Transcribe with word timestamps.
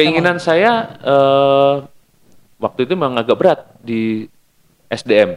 Keinginan 0.00 0.36
saya 0.36 0.72
eh, 0.98 1.74
waktu 2.56 2.80
itu 2.82 2.92
memang 2.92 3.16
agak 3.16 3.36
berat 3.36 3.60
di 3.78 4.26
SDM, 4.86 5.36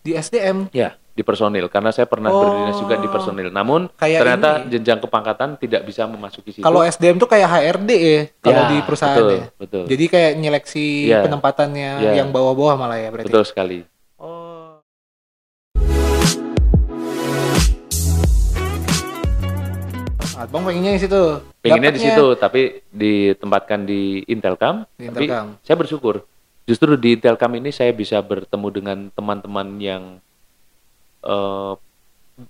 di 0.00 0.12
SDM 0.12 0.68
ya 0.70 0.92
di 1.12 1.20
personil 1.20 1.68
karena 1.68 1.92
saya 1.92 2.08
pernah 2.08 2.32
Oh. 2.32 2.40
berdinas 2.40 2.72
juga 2.74 2.96
di 2.96 3.04
personil. 3.04 3.52
Namun 3.52 3.92
Kayak 3.94 4.20
ternyata 4.24 4.48
ini. 4.58 4.68
jenjang 4.72 4.98
kepangkatan 4.98 5.48
tidak 5.56 5.84
bisa 5.84 6.04
memasuki 6.04 6.50
situ. 6.50 6.64
kalau 6.64 6.80
SDM 6.80 7.16
tuh 7.16 7.28
kayak 7.28 7.48
HRD 7.50 7.90
ya 7.92 8.20
kalau 8.40 8.56
Ya, 8.58 8.68
di 8.70 8.76
perusahaan 8.80 9.12
betul, 9.14 9.28
ya. 9.30 9.44
betul. 9.54 9.84
Jadi 9.86 10.04
kayak 10.08 10.32
nyeleksi 10.36 10.86
Ya. 11.06 11.20
penempatannya 11.20 11.90
Ya. 12.00 12.12
yang 12.16 12.32
bawah-bawah 12.32 12.74
malah 12.76 12.96
ya 12.96 13.12
berarti. 13.12 13.28
Betul 13.28 13.44
sekali. 13.44 13.84
Abang 20.42 20.66
pengennya 20.66 20.92
di 20.94 21.00
situ. 21.00 21.22
Pengennya 21.62 21.92
di 21.94 22.00
situ, 22.00 22.26
tapi 22.34 22.82
ditempatkan 22.90 23.86
di 23.86 24.26
Intelkam. 24.26 24.82
Di 24.94 25.06
Tapi 25.06 25.26
Intelkam. 25.26 25.46
saya 25.62 25.76
bersyukur. 25.78 26.26
Justru 26.62 26.94
di 26.94 27.14
Intelkam 27.14 27.52
ini 27.54 27.70
saya 27.70 27.90
bisa 27.90 28.18
bertemu 28.18 28.68
dengan 28.70 28.98
teman-teman 29.14 29.68
yang 29.78 30.02
eh, 31.22 31.72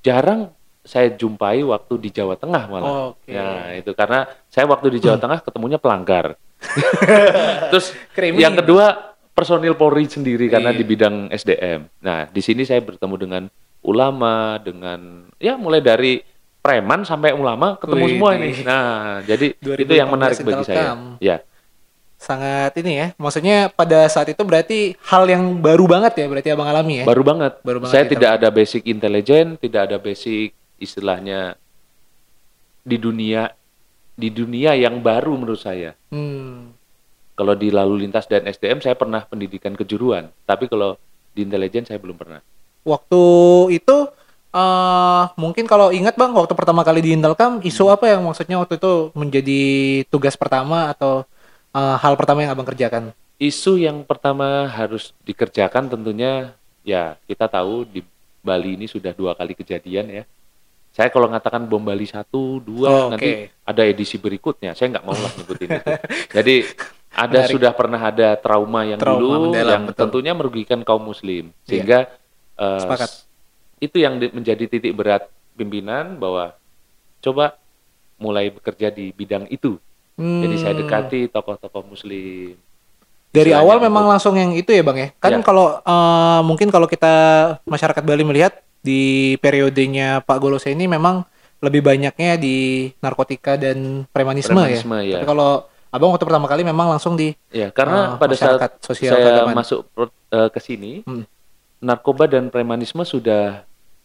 jarang 0.00 0.52
saya 0.82 1.14
jumpai 1.14 1.62
waktu 1.62 1.94
di 2.00 2.10
Jawa 2.10 2.34
Tengah 2.34 2.64
malah. 2.66 2.92
Oke. 3.14 3.30
Ya 3.30 3.76
itu 3.76 3.92
karena 3.94 4.26
saya 4.48 4.66
waktu 4.66 4.98
di 4.98 4.98
Jawa 4.98 5.20
Tengah 5.22 5.38
ketemunya 5.40 5.78
pelanggar. 5.78 6.34
Terus 7.70 7.94
Krimi. 8.14 8.38
yang 8.42 8.54
kedua 8.54 9.14
personil 9.32 9.74
Polri 9.74 10.06
sendiri 10.06 10.46
karena 10.46 10.70
Iya. 10.70 10.78
di 10.78 10.84
bidang 10.84 11.14
SDM. 11.30 11.80
Nah 12.02 12.26
di 12.28 12.40
sini 12.42 12.62
saya 12.64 12.82
bertemu 12.82 13.14
dengan 13.16 13.42
ulama, 13.82 14.58
dengan 14.62 15.26
ya 15.38 15.58
mulai 15.58 15.82
dari 15.82 16.22
preman 16.62 17.02
sampai 17.02 17.34
ulama 17.34 17.74
ketemu 17.76 18.04
Wih, 18.06 18.12
semua 18.14 18.30
ini. 18.38 18.50
Nah 18.62 19.20
jadi 19.26 19.46
2018 19.58 19.82
itu 19.82 19.94
yang 19.98 20.08
menarik 20.08 20.38
bagi 20.40 20.64
saya. 20.64 20.94
Ya 21.18 21.42
sangat 22.22 22.70
ini 22.78 22.92
ya. 23.02 23.06
Maksudnya 23.18 23.66
pada 23.74 24.06
saat 24.06 24.30
itu 24.30 24.38
berarti 24.46 24.94
hal 25.10 25.26
yang 25.26 25.58
baru 25.58 25.90
banget 25.90 26.22
ya 26.22 26.26
berarti 26.30 26.48
Abang 26.54 26.70
alami 26.70 27.02
ya. 27.02 27.04
baru 27.04 27.26
banget. 27.26 27.58
Baru 27.66 27.82
banget 27.82 27.92
saya 27.98 28.06
di 28.06 28.14
tidak 28.14 28.30
ada 28.38 28.48
basic 28.54 28.82
intelijen, 28.86 29.58
tidak 29.58 29.90
ada 29.90 29.98
basic 29.98 30.54
istilahnya 30.78 31.58
di 32.86 32.96
dunia 32.98 33.50
di 34.14 34.30
dunia 34.30 34.78
yang 34.78 35.02
baru 35.02 35.34
menurut 35.34 35.58
saya. 35.58 35.98
Hmm. 36.14 36.70
Kalau 37.34 37.58
di 37.58 37.74
lalu 37.74 38.06
lintas 38.06 38.30
dan 38.30 38.46
SDM 38.46 38.78
saya 38.78 38.94
pernah 38.94 39.26
pendidikan 39.26 39.74
kejuruan, 39.74 40.30
tapi 40.46 40.70
kalau 40.70 40.94
di 41.34 41.42
intelijen 41.42 41.82
saya 41.82 41.98
belum 41.98 42.14
pernah. 42.14 42.38
Waktu 42.86 43.22
itu 43.72 43.96
eh 44.52 45.22
mungkin 45.34 45.64
kalau 45.64 45.88
ingat 45.90 46.12
Bang 46.14 46.36
waktu 46.36 46.52
pertama 46.52 46.84
kali 46.84 47.00
di 47.00 47.10
Intelkam 47.12 47.58
isu 47.62 47.88
Hmm. 47.88 47.94
apa 47.96 48.04
yang 48.06 48.20
maksudnya 48.22 48.60
waktu 48.60 48.76
itu 48.76 48.92
menjadi 49.16 49.60
tugas 50.06 50.36
pertama 50.36 50.92
atau 50.92 51.24
eh, 51.72 51.96
hal 51.98 52.14
pertama 52.14 52.44
yang 52.44 52.52
Abang 52.52 52.68
kerjakan? 52.68 53.16
Isu 53.38 53.74
yang 53.76 54.04
pertama 54.04 54.68
harus 54.68 55.10
dikerjakan 55.22 55.88
tentunya 55.88 56.52
ya 56.82 57.16
kita 57.24 57.48
tahu 57.48 57.82
di 57.84 58.04
Bali 58.38 58.74
ini 58.76 58.86
sudah 58.86 59.10
dua 59.10 59.32
kali 59.32 59.54
kejadian 59.54 60.06
ya. 60.10 60.24
Saya 60.92 61.08
kalau 61.08 61.24
ngatakan 61.26 61.64
bom 61.64 61.80
Bali 61.80 62.04
satu, 62.04 62.60
dua, 62.60 62.86
Oh, 62.86 63.06
nanti 63.08 63.48
oke. 63.48 63.64
ada 63.64 63.82
edisi 63.82 64.20
berikutnya. 64.20 64.76
Saya 64.76 64.92
nggak 64.92 65.06
mau 65.06 65.16
lah 65.16 65.32
nyebutin 65.32 65.80
itu. 65.80 65.88
Jadi 66.36 66.54
ada 67.08 67.40
Menarik. 67.40 67.48
sudah 67.48 67.72
pernah 67.72 68.00
ada 68.02 68.28
trauma 68.36 68.84
yang 68.84 69.00
Trauma 69.00 69.16
dulu 69.16 69.40
mendalam, 69.48 69.72
yang 69.72 69.82
betul. 69.88 70.00
tentunya 70.04 70.32
merugikan 70.36 70.84
kaum 70.84 71.00
muslim. 71.00 71.48
Sehingga 71.64 72.12
eh, 72.54 72.78
Sepakat. 72.78 73.10
Itu 73.82 73.98
yang 73.98 74.16
di- 74.16 74.30
menjadi 74.30 74.64
titik 74.64 74.94
berat 74.94 75.26
pimpinan 75.52 76.14
bahwa 76.14 76.54
coba 77.18 77.58
mulai 78.16 78.48
bekerja 78.48 78.88
di 78.88 79.10
bidang 79.10 79.44
itu. 79.48 79.76
Jadi 80.14 80.54
saya 80.56 80.72
Hmm. 80.72 80.80
dekati 80.80 81.26
tokoh-tokoh 81.26 81.82
muslim. 81.84 82.54
Dari 83.28 83.48
Istilahnya 83.48 83.64
awal 83.64 83.76
memang 83.80 84.04
langsung 84.06 84.36
yang 84.36 84.52
itu 84.52 84.70
ya 84.70 84.80
Bang 84.80 84.94
ya. 84.94 85.08
Kan 85.16 85.32
Ya. 85.32 85.42
kalau 85.42 85.76
eh, 85.76 86.40
mungkin 86.42 86.68
kalau 86.68 86.86
kita 86.86 87.14
masyarakat 87.64 88.02
Bali 88.02 88.22
melihat 88.22 88.54
di 88.78 89.34
periodenya 89.36 90.20
Pak 90.20 90.38
Golose 90.38 90.68
ini 90.68 90.86
memang 90.86 91.24
lebih 91.58 91.80
banyaknya 91.80 92.34
di 92.36 92.56
narkotika 92.98 93.54
dan 93.54 94.04
premanisme, 94.08 94.52
Premanisme, 94.52 94.94
ya. 95.00 95.02
ya. 95.02 95.14
Tapi 95.16 95.26
kalau 95.26 95.50
Abang 95.88 96.08
waktu 96.08 96.24
pertama 96.24 96.48
kali 96.48 96.62
memang 96.62 96.88
langsung 96.88 97.14
di 97.14 97.36
Ya, 97.48 97.68
karena 97.68 98.16
Eh, 98.16 98.18
pada 98.18 98.32
saat 98.32 98.80
sosial 98.80 99.12
saya 99.12 99.44
keagamaan. 99.44 99.56
masuk 99.58 99.84
eh, 100.28 100.48
ke 100.48 100.56
sini, 100.58 100.92
Hmm. 101.02 101.28
narkoba 101.78 102.24
dan 102.24 102.48
premanisme 102.48 103.00
sudah 103.02 103.60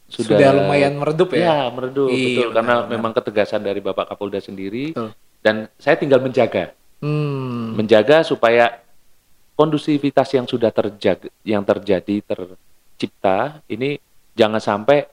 sudah, 0.07 0.55
lumayan 0.55 0.95
meredup 0.95 1.35
ya. 1.35 1.43
Ya, 1.43 1.57
meredup 1.67 2.07
Iya, 2.07 2.47
betul 2.47 2.49
karena 2.55 2.73
benar, 2.73 2.83
benar. 2.87 2.93
memang 2.95 3.11
ketegasan 3.11 3.61
dari 3.61 3.79
Bapak 3.83 4.07
Kapolda 4.07 4.39
sendiri 4.39 4.95
Betul. 4.95 5.11
dan 5.43 5.55
saya 5.75 5.99
tinggal 5.99 6.23
menjaga, 6.23 6.71
Hmm. 6.97 7.75
menjaga 7.75 8.23
supaya 8.23 8.79
kondusivitas 9.53 10.29
yang 10.31 10.45
sudah 10.45 10.69
terjaga 10.69 11.27
yang 11.41 11.61
terjadi 11.61 12.21
tercipta 12.23 13.61
ini 13.67 13.97
jangan 14.33 14.61
sampai 14.61 15.05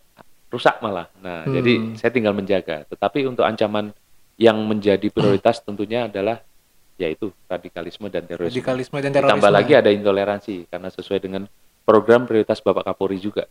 rusak 0.48 0.78
malah. 0.78 1.10
Nah, 1.18 1.42
Hmm. 1.42 1.54
jadi 1.58 1.72
saya 1.98 2.10
tinggal 2.14 2.30
menjaga. 2.30 2.86
Tetapi 2.86 3.26
untuk 3.26 3.42
ancaman 3.42 3.90
yang 4.38 4.58
menjadi 4.62 5.10
prioritas 5.10 5.58
tentunya 5.66 6.06
adalah 6.06 6.38
yaitu 6.94 7.34
radikalisme 7.50 8.06
dan 8.06 8.22
terorisme. 8.22 8.54
Radikalisme 8.54 9.02
dan 9.02 9.10
terorisme. 9.10 9.34
Ditambah 9.34 9.50
lagi 9.50 9.72
ada 9.74 9.90
intoleransi 9.90 10.70
karena 10.70 10.88
sesuai 10.94 11.18
dengan 11.18 11.42
program 11.82 12.22
prioritas 12.22 12.62
Bapak 12.62 12.86
Kapolri 12.86 13.18
juga. 13.18 13.50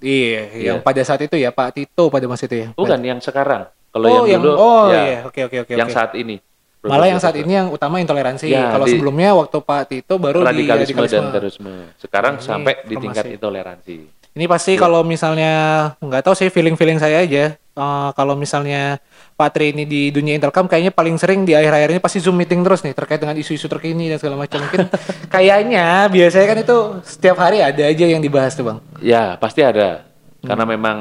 Iya, 0.00 0.40
yang 0.50 0.78
Iya. 0.80 0.84
pada 0.84 1.02
saat 1.02 1.20
itu 1.20 1.36
ya 1.36 1.50
Pak 1.50 1.68
Tito 1.72 2.08
pada 2.08 2.24
masa 2.24 2.44
itu 2.44 2.56
ya. 2.56 2.68
Bukan 2.72 2.98
yang 2.98 3.20
sekarang. 3.20 3.68
Kalau 3.90 4.06
oh, 4.06 4.14
yang 4.22 4.26
yang 4.30 4.40
dulu 4.40 4.54
oh 4.54 4.84
ya, 4.88 5.02
iya, 5.02 5.18
oke 5.22 5.40
oke 5.44 5.56
oke. 5.62 5.72
yang 5.72 5.88
saat 5.88 6.14
ini. 6.14 6.40
Malah 6.80 7.06
yang 7.06 7.20
saat 7.20 7.36
ini 7.36 7.52
yang 7.52 7.68
utama 7.68 8.00
intoleransi. 8.00 8.48
Ya, 8.48 8.72
Kalau 8.72 8.88
di- 8.88 8.96
sebelumnya 8.96 9.36
waktu 9.36 9.58
Pak 9.58 9.82
Tito 9.86 10.16
baru 10.16 10.40
radikalisme, 10.40 10.64
di 10.88 10.96
radikalisme. 10.96 11.16
dan 11.20 11.24
terorisme. 11.30 11.72
Sekarang 11.94 12.34
Ini 12.34 12.42
sampai 12.42 12.72
di 12.82 12.94
tingkat 12.96 13.24
intoleransi. 13.28 13.96
Ini 14.30 14.44
pasti 14.46 14.72
Iya. 14.72 14.80
kalau 14.80 15.00
misalnya 15.02 15.52
nggak 15.98 16.22
tahu 16.22 16.34
sih 16.34 16.48
feeling-feeling 16.48 16.96
saya 16.96 17.20
aja. 17.20 17.60
eh, 17.70 18.10
kalau 18.14 18.34
misalnya 18.34 18.96
Pak 19.40 19.56
Tri 19.56 19.72
ini 19.72 19.88
di 19.88 20.12
dunia 20.12 20.36
Intelkam 20.36 20.68
kayaknya 20.68 20.92
paling 20.92 21.16
sering 21.16 21.48
di 21.48 21.56
akhir-akhir 21.56 21.96
ini 21.96 22.00
pasti 22.04 22.20
Zoom 22.20 22.36
meeting 22.36 22.60
terus 22.60 22.84
nih 22.84 22.92
terkait 22.92 23.16
dengan 23.16 23.32
isu-isu 23.40 23.72
terkini 23.72 24.12
dan 24.12 24.20
segala 24.20 24.36
macam. 24.36 24.60
Mungkin 24.60 24.92
kayaknya 25.34 26.12
biasanya 26.12 26.46
kan 26.52 26.58
itu 26.60 26.78
setiap 27.08 27.40
hari 27.40 27.64
ada 27.64 27.88
aja 27.88 28.04
yang 28.04 28.20
dibahas 28.20 28.52
tuh, 28.52 28.68
Bang. 28.68 28.84
Ya, 29.00 29.40
pasti 29.40 29.64
ada. 29.64 30.04
Hmm. 30.44 30.52
Karena 30.52 30.64
memang 30.68 30.98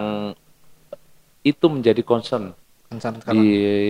itu 1.44 1.66
menjadi 1.68 2.00
concern 2.00 2.56
Concern 2.88 3.20
sekarang. 3.20 3.36
di 3.36 3.48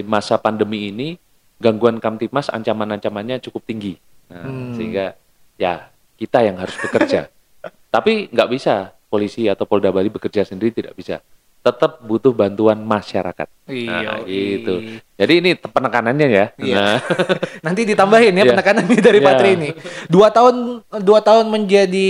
masa 0.10 0.42
pandemi 0.42 0.90
ini 0.90 1.14
gangguan 1.62 2.02
Kamtipmas 2.02 2.50
ancaman-ancamannya 2.50 3.38
cukup 3.46 3.70
tinggi. 3.70 4.02
Nah, 4.34 4.50
Hmm. 4.50 4.74
sehingga 4.74 5.14
ya 5.62 5.94
kita 6.18 6.42
yang 6.42 6.58
harus 6.58 6.74
bekerja. 6.74 7.30
Tapi 7.94 8.34
nggak 8.34 8.50
bisa 8.50 8.98
polisi 9.14 9.46
atau 9.46 9.70
Polda 9.70 9.94
Bali 9.94 10.10
bekerja 10.10 10.42
sendiri 10.42 10.74
tidak 10.74 10.98
bisa. 10.98 11.22
Tetap 11.60 12.00
butuh 12.02 12.32
bantuan 12.32 12.80
masyarakat. 12.80 13.48
Nah, 13.68 13.70
Iya, 13.70 14.14
gitu. 14.24 14.74
iya. 14.80 14.98
Jadi 15.20 15.34
ini 15.38 15.50
penekanannya 15.54 16.28
ya. 16.28 16.46
Iya. 16.56 16.76
Nah, 16.76 16.98
Nanti 17.68 17.84
ditambahin 17.84 18.32
ya 18.32 18.44
Iya. 18.44 18.52
penekanannya 18.56 19.00
dari 19.00 19.20
Pak 19.20 19.30
Iya. 19.30 19.40
Tri 19.40 19.50
ini. 19.54 19.70
Dua 20.08 20.32
tahun 20.32 20.56
dua 21.00 21.20
tahun 21.20 21.52
menjadi 21.52 22.10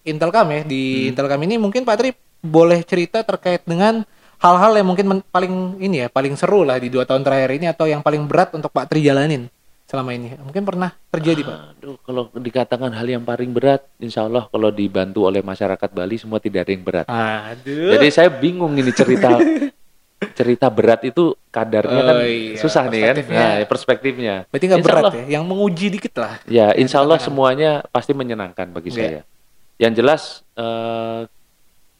Intelkam 0.00 0.48
ya 0.48 0.64
di 0.64 0.82
Hmm. 1.04 1.08
Intelkam 1.12 1.40
ini 1.44 1.54
mungkin 1.56 1.84
Pak 1.84 1.96
Tri 1.96 2.10
boleh 2.40 2.80
cerita 2.80 3.20
terkait 3.20 3.60
dengan 3.62 4.00
hal-hal 4.40 4.72
yang 4.72 4.88
mungkin 4.88 5.06
men- 5.06 5.26
paling 5.28 5.76
ini 5.76 6.00
ya 6.00 6.08
paling 6.08 6.32
seru 6.32 6.64
lah 6.64 6.80
di 6.80 6.88
dua 6.88 7.04
tahun 7.04 7.20
terakhir 7.20 7.52
ini 7.52 7.68
atau 7.68 7.84
yang 7.84 8.00
paling 8.00 8.24
berat 8.24 8.56
untuk 8.56 8.72
Pak 8.72 8.88
Tri 8.88 9.04
jalanin 9.04 9.52
selama 9.90 10.14
ini. 10.14 10.38
Mungkin 10.38 10.62
pernah 10.62 10.94
terjadi 11.10 11.42
Pak. 11.42 11.58
Aduh, 11.74 11.98
kalau 12.00 12.30
dikatakan 12.30 12.94
hal 12.94 13.06
yang 13.10 13.26
paling 13.26 13.50
berat, 13.50 13.82
insya 13.98 14.22
Allah 14.22 14.46
kalau 14.46 14.70
dibantu 14.70 15.26
oleh 15.26 15.42
masyarakat 15.42 15.90
Bali 15.90 16.14
semua 16.14 16.38
tidak 16.38 16.62
ada 16.62 16.70
yang 16.70 16.84
berat. 16.86 17.06
Aduh. 17.10 17.98
Jadi 17.98 18.06
saya 18.08 18.30
bingung 18.30 18.70
ini 18.72 18.94
cerita 18.94 19.34
cerita 20.38 20.70
berat 20.70 21.02
itu 21.02 21.34
kadarnya 21.48 22.02
kan 22.04 22.14
Oh, 22.14 22.22
iya. 22.22 22.54
susah 22.54 22.86
nih 22.86 23.00
kan. 23.02 23.14
Perspektifnya. 23.18 23.40
Nah, 23.42 23.66
perspektifnya. 23.66 24.34
Berarti 24.46 24.64
nggak 24.70 24.80
berat 24.80 25.02
Allah- 25.02 25.14
ya, 25.16 25.24
yang 25.26 25.44
menguji 25.44 25.86
dikit 25.90 26.14
lah. 26.14 26.38
Ya, 26.46 26.70
insya 26.72 27.02
Allah 27.02 27.18
semuanya 27.18 27.82
pasti 27.90 28.14
menyenangkan 28.14 28.70
bagi 28.70 28.94
Iya. 28.94 28.96
saya. 28.96 29.20
Yang 29.80 29.92
jelas 29.96 30.22
eh, 30.54 31.20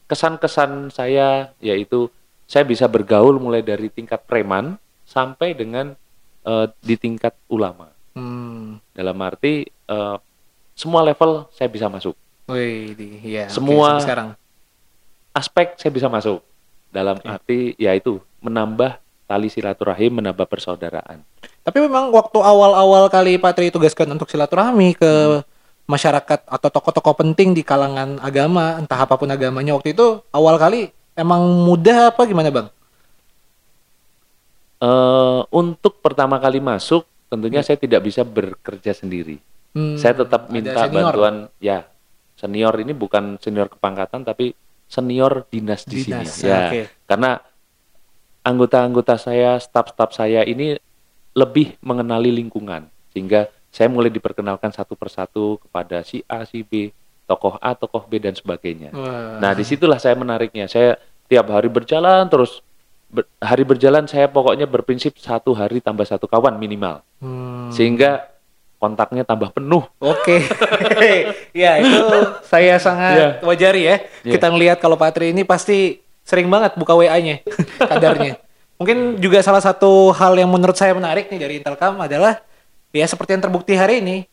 kesan-kesan 0.06 0.90
saya 0.90 1.50
yaitu 1.58 2.06
saya 2.44 2.62
bisa 2.62 2.86
bergaul 2.86 3.38
mulai 3.38 3.62
dari 3.62 3.86
tingkat 3.88 4.26
preman 4.26 4.74
sampai 5.06 5.54
dengan 5.54 5.94
eh, 6.46 6.66
di 6.80 6.94
tingkat 6.96 7.34
ulama. 7.48 7.90
Hmm. 8.14 8.80
Dalam 8.92 9.16
arti 9.22 9.66
eh, 9.66 10.16
semua 10.74 11.04
level 11.04 11.46
saya 11.52 11.68
bisa 11.68 11.86
masuk. 11.92 12.16
Wih, 12.50 12.96
iya. 13.22 13.46
Semua- 13.46 13.98
sampai 13.98 14.04
sekarang. 14.06 14.28
Aspek 15.30 15.78
saya 15.78 15.92
bisa 15.94 16.10
masuk. 16.10 16.42
Dalam 16.90 17.22
Oke. 17.22 17.28
arti 17.28 17.58
yaitu 17.78 18.18
menambah 18.42 18.98
tali 19.30 19.46
silaturahim, 19.46 20.18
menambah 20.18 20.42
persaudaraan. 20.50 21.22
Tapi 21.62 21.78
memang 21.86 22.10
waktu 22.10 22.34
awal-awal 22.42 23.06
kali 23.06 23.38
Pak 23.38 23.54
Tri 23.54 23.70
tugaskan 23.70 24.10
untuk 24.10 24.26
silaturahmi 24.26 24.98
ke 24.98 25.44
masyarakat 25.86 26.50
atau 26.50 26.68
tokoh-tokoh 26.70 27.14
penting 27.14 27.54
di 27.54 27.62
kalangan 27.62 28.18
agama, 28.18 28.74
entah 28.74 29.06
apa 29.06 29.14
pun 29.14 29.30
agamanya 29.30 29.78
waktu 29.78 29.94
itu 29.94 30.18
awal 30.34 30.58
kali 30.58 30.90
emang 31.14 31.46
mudah 31.62 32.10
apa 32.10 32.26
gimana 32.26 32.50
bang? 32.50 32.66
Eh 34.80 35.40
untuk 35.52 36.00
pertama 36.00 36.40
kali 36.40 36.58
masuk 36.58 37.04
tentunya 37.30 37.62
saya 37.62 37.78
tidak 37.78 38.02
bisa 38.08 38.26
bekerja 38.26 38.96
sendiri. 38.96 39.38
Hmm, 39.70 39.94
saya 39.94 40.18
tetap 40.18 40.50
minta 40.50 40.88
bantuan 40.90 41.46
ya 41.62 41.86
senior 42.34 42.74
ini 42.80 42.96
bukan 42.96 43.38
senior 43.38 43.68
kepangkatan 43.70 44.24
tapi 44.26 44.56
senior 44.90 45.46
dinas 45.46 45.86
di 45.86 46.02
Dinas, 46.02 46.40
sini 46.40 46.50
ya 46.50 46.60
oke. 46.66 46.82
karena 47.06 47.38
anggota-anggota 48.42 49.14
saya 49.20 49.60
staf-staf 49.62 50.10
saya 50.10 50.42
ini 50.42 50.74
lebih 51.36 51.78
mengenali 51.84 52.34
lingkungan 52.34 52.90
sehingga 53.14 53.46
saya 53.70 53.86
mulai 53.86 54.10
diperkenalkan 54.10 54.74
satu 54.74 54.98
persatu 54.98 55.62
kepada 55.62 56.02
si 56.02 56.26
A 56.26 56.42
si 56.42 56.66
B 56.66 56.90
tokoh 57.30 57.54
A 57.62 57.78
tokoh 57.78 58.02
B 58.10 58.18
dan 58.18 58.34
sebagainya 58.34 58.90
Wah. 58.90 59.38
nah 59.38 59.54
di 59.54 59.62
situlah 59.62 60.02
saya 60.02 60.18
menariknya 60.18 60.66
saya 60.66 60.98
tiap 61.30 61.46
hari 61.54 61.70
berjalan 61.70 62.26
terus 62.26 62.58
ber- 63.10 63.28
hari 63.42 63.66
berjalan 63.66 64.06
saya 64.06 64.30
pokoknya 64.30 64.64
berprinsip 64.64 65.18
satu 65.18 65.52
hari 65.52 65.82
tambah 65.82 66.06
satu 66.06 66.30
kawan 66.30 66.56
minimal 66.56 67.02
Hmm, 67.20 67.68
sehingga 67.68 68.30
kontaknya 68.80 69.28
tambah 69.28 69.52
penuh 69.52 69.84
Oke, 70.00 70.40
ya 71.52 71.76
itu 71.76 72.16
saya 72.48 72.80
sangat 72.80 73.44
wajari 73.44 73.82
ya. 73.84 73.96
Iya. 74.24 74.32
Kita 74.38 74.48
ngelihat 74.48 74.80
kalau 74.80 74.96
Patri 74.96 75.36
ini 75.36 75.44
pasti 75.44 76.00
sering 76.24 76.48
banget 76.48 76.80
buka 76.80 76.96
WA-nya, 76.96 77.44
kadarnya. 77.92 78.40
Mungkin 78.80 79.20
juga 79.20 79.44
salah 79.44 79.60
satu 79.60 80.16
hal 80.16 80.40
yang 80.40 80.48
menurut 80.48 80.72
saya 80.72 80.96
menarik 80.96 81.28
nih 81.28 81.36
dari 81.36 81.54
Intelkam 81.60 82.00
adalah 82.00 82.40
ya 82.88 83.04
seperti 83.04 83.36
yang 83.36 83.44
terbukti 83.44 83.76
hari 83.76 84.00
ini 84.00 84.24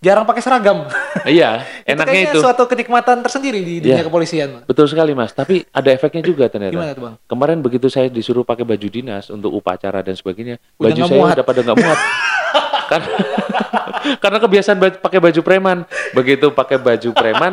jarang 0.00 0.24
pakai 0.24 0.40
seragam. 0.40 0.88
iya 1.28 1.60
enaknya 1.84 2.20
itu 2.26 2.40
suatu 2.40 2.64
kenikmatan 2.64 3.20
tersendiri 3.20 3.60
di 3.60 3.74
dunia 3.80 3.96
Iya. 3.96 4.04
kepolisian. 4.04 4.48
betul 4.64 4.84
sekali 4.84 5.12
mas 5.12 5.30
tapi 5.30 5.62
ada 5.68 5.88
efeknya 5.88 6.22
juga 6.22 6.46
ternyata 6.46 6.72
Gimana 6.72 6.92
tuh 6.92 7.02
bang? 7.02 7.14
kemarin 7.26 7.58
begitu 7.58 7.86
saya 7.86 8.08
disuruh 8.08 8.40
pakai 8.40 8.64
baju 8.64 8.86
dinas 8.86 9.28
untuk 9.28 9.52
upacara 9.52 10.00
dan 10.00 10.12
sebagainya 10.12 10.56
Udah 10.74 10.88
baju 10.88 11.00
saya 11.02 11.12
muat. 11.14 11.34
udah 11.34 11.44
pada 11.44 11.60
nggak 11.62 11.78
muat 11.78 11.98
karena 12.90 13.16
karena 14.16 14.38
kebiasaan 14.40 14.76
pakai 14.98 15.20
baju 15.20 15.40
preman 15.40 15.78
begitu 16.10 16.46
pakai 16.50 16.76
baju 16.76 17.08
preman 17.12 17.52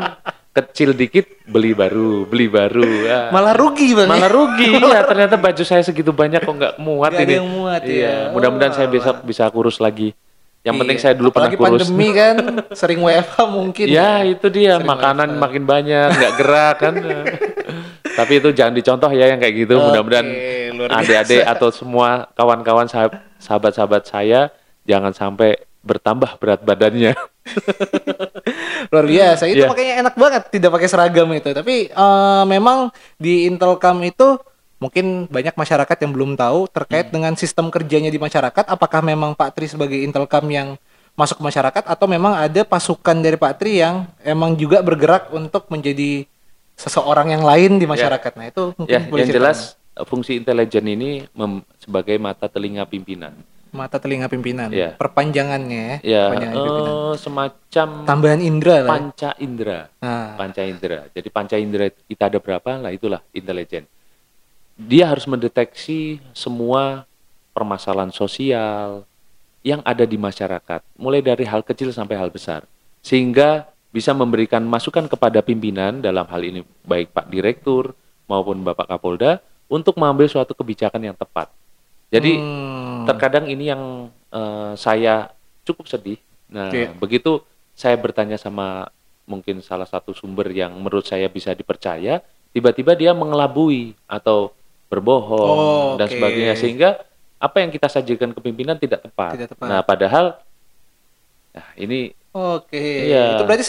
kecil 0.52 0.90
dikit 0.92 1.28
beli 1.44 1.72
baru 1.72 2.26
beli 2.26 2.48
baru 2.48 2.88
Ya. 3.04 3.30
Malah 3.30 3.54
rugi 3.54 3.94
bang. 3.94 4.08
malah 4.08 4.26
rugi 4.28 4.72
ya 4.96 5.04
ternyata 5.04 5.36
baju 5.36 5.62
saya 5.62 5.84
segitu 5.84 6.10
banyak 6.10 6.40
kok 6.40 6.50
nggak 6.50 6.74
muat 6.78 7.12
ada 7.12 7.22
ini 7.22 7.34
yang 7.36 7.46
muat, 7.46 7.82
iya 7.84 8.08
ya. 8.08 8.32
mudah-mudahan 8.32 8.72
Oh, 8.72 8.76
saya 8.76 8.88
bisa 8.88 9.12
bisa 9.20 9.44
kurus 9.50 9.78
lagi 9.78 10.16
yang 10.68 10.76
penting 10.76 10.98
Iya. 10.98 11.04
saya 11.06 11.14
dulu 11.16 11.30
pernah 11.32 11.48
Apalagi 11.48 11.64
kurus 11.64 11.88
pandemi 11.88 12.10
kan 12.12 12.36
sering 12.80 13.00
WFH 13.00 13.38
mungkin. 13.48 13.86
Ya 13.88 14.20
itu 14.22 14.48
dia 14.50 14.76
Sering 14.76 14.86
makanan 14.86 15.30
WFH. 15.32 15.40
makin 15.40 15.64
banyak 15.64 16.08
nggak 16.12 16.34
gerak 16.36 16.76
kan. 16.78 16.94
Tapi 18.20 18.34
itu 18.36 18.50
jangan 18.52 18.74
dicontoh 18.74 19.10
ya 19.10 19.30
yang 19.30 19.38
kayak 19.38 19.56
gitu. 19.58 19.74
Oke, 19.74 19.86
Mudah-mudahan 19.88 20.28
adik-adik 20.92 21.46
atau 21.46 21.70
semua 21.70 22.10
kawan-kawan 22.34 22.86
sahab- 22.86 23.16
sahabat-sahabat 23.38 24.04
saya 24.04 24.50
jangan 24.84 25.12
sampai 25.12 25.56
bertambah 25.80 26.36
berat 26.36 26.60
badannya. 26.60 27.14
Luar 28.92 29.06
biasa. 29.06 29.44
Itu 29.46 29.64
Iya. 29.64 29.70
makanya 29.70 29.94
enak 30.02 30.16
banget 30.16 30.44
tidak 30.50 30.72
pakai 30.72 30.88
seragam 30.88 31.30
itu. 31.32 31.50
Tapi 31.50 31.76
eh, 31.88 32.44
memang 32.46 32.90
di 33.16 33.46
Intelkam 33.46 34.02
itu 34.02 34.36
mungkin 34.78 35.06
banyak 35.28 35.54
masyarakat 35.54 35.98
yang 35.98 36.12
belum 36.12 36.32
tahu 36.34 36.60
Hmm. 36.64 36.74
terkait 36.74 37.08
dengan 37.10 37.34
sistem 37.34 37.68
kerjanya 37.68 38.08
di 38.08 38.18
masyarakat. 38.18 38.66
Apakah 38.68 39.02
memang 39.02 39.34
Pak 39.34 39.52
Tri 39.52 39.66
sebagai 39.66 39.98
Intelkam 39.98 40.46
yang 40.48 40.78
masuk 41.14 41.38
ke 41.38 41.44
masyarakat 41.44 41.84
atau 41.84 42.06
memang 42.06 42.36
ada 42.36 42.62
pasukan 42.62 43.18
dari 43.18 43.36
Pak 43.36 43.58
Tri 43.58 43.82
yang 43.82 44.06
emang 44.22 44.54
juga 44.54 44.80
bergerak 44.80 45.30
untuk 45.32 45.66
menjadi 45.68 46.30
seseorang 46.74 47.32
yang 47.32 47.42
lain 47.42 47.76
di 47.76 47.86
masyarakat. 47.86 48.32
Nah, 48.32 48.46
itu 48.46 48.64
mungkin 48.78 48.94
ya, 48.96 49.02
boleh 49.04 49.18
yang 49.20 49.30
ceritakan. 49.32 49.50
jelas 49.50 49.60
fungsi 50.06 50.38
intelijen 50.38 50.86
ini 50.86 51.26
mem- 51.32 51.66
sebagai 51.76 52.16
mata 52.18 52.46
telinga 52.46 52.86
pimpinan. 52.86 53.34
mata 53.68 54.00
telinga 54.00 54.26
pimpinan, 54.26 54.72
Iya. 54.72 54.96
perpanjangannya 54.96 56.00
ya, 56.00 56.00
Ya, 56.02 56.24
perpanjangan 56.24 56.56
pimpinan. 56.56 56.94
eh, 56.96 57.16
semacam 57.20 57.88
Tambahan 58.06 58.42
indra 58.42 58.76
lah. 58.76 58.80
ya. 58.80 58.90
panca 58.90 59.30
indera. 59.38 59.80
Nah, 60.00 60.28
panca 60.34 60.62
indera. 60.64 61.00
Jadi 61.12 61.28
panca 61.28 61.56
indera 61.58 61.86
kita 61.92 62.24
ada 62.26 62.40
berapa? 62.40 62.72
Lah 62.80 62.90
itulah 62.90 63.22
intelijen. 63.30 63.86
Dia 64.78 65.10
harus 65.10 65.26
mendeteksi 65.26 66.22
semua 66.38 67.10
permasalahan 67.52 68.14
sosial 68.14 69.04
yang 69.66 69.82
ada 69.82 70.06
di 70.06 70.16
masyarakat, 70.16 70.86
mulai 70.96 71.20
dari 71.26 71.44
hal 71.44 71.66
kecil 71.66 71.90
sampai 71.90 72.16
hal 72.16 72.30
besar. 72.30 72.64
Sehingga 73.02 73.66
bisa 73.90 74.14
memberikan 74.14 74.62
masukan 74.62 75.10
kepada 75.10 75.42
pimpinan 75.42 75.98
dalam 76.00 76.30
hal 76.30 76.42
ini 76.46 76.62
baik 76.86 77.10
Pak 77.10 77.28
Direktur 77.34 77.98
maupun 78.30 78.62
Bapak 78.62 78.86
Kapolda 78.86 79.42
untuk 79.66 79.98
mengambil 79.98 80.30
suatu 80.30 80.54
kebijakan 80.54 81.02
yang 81.12 81.18
tepat. 81.18 81.50
Jadi 82.14 82.38
hmm, 82.38 83.10
terkadang 83.10 83.50
ini 83.50 83.74
yang 83.74 84.14
eh, 84.32 84.72
saya 84.78 85.34
cukup 85.66 85.90
sedih. 85.90 86.22
Nah, 86.48 86.72
Iya. 86.72 86.96
begitu 86.96 87.44
saya 87.76 87.98
bertanya 88.00 88.40
sama 88.40 88.88
mungkin 89.28 89.60
salah 89.60 89.90
satu 89.90 90.16
sumber 90.16 90.48
yang 90.56 90.72
menurut 90.80 91.04
saya 91.04 91.28
bisa 91.28 91.52
dipercaya, 91.52 92.24
tiba-tiba 92.56 92.96
dia 92.96 93.12
mengelabui 93.12 93.92
atau 94.08 94.56
berbohong 94.88 95.60
Oh, 95.60 95.90
dan 95.96 96.08
sebagainya 96.08 96.56
sehingga 96.56 96.90
apa 97.38 97.62
yang 97.62 97.70
kita 97.70 97.86
sajikan 97.86 98.34
ke 98.34 98.40
pimpinan 98.40 98.76
tidak 98.76 99.04
tepat. 99.04 99.38
Tidak 99.38 99.50
tepat. 99.54 99.68
Nah, 99.68 99.82
padahal 99.84 100.26
nah 101.54 101.68
ini 101.76 102.14
Oke, 102.32 103.10
Iya. 103.10 103.34
itu 103.34 103.44
berarti 103.50 103.64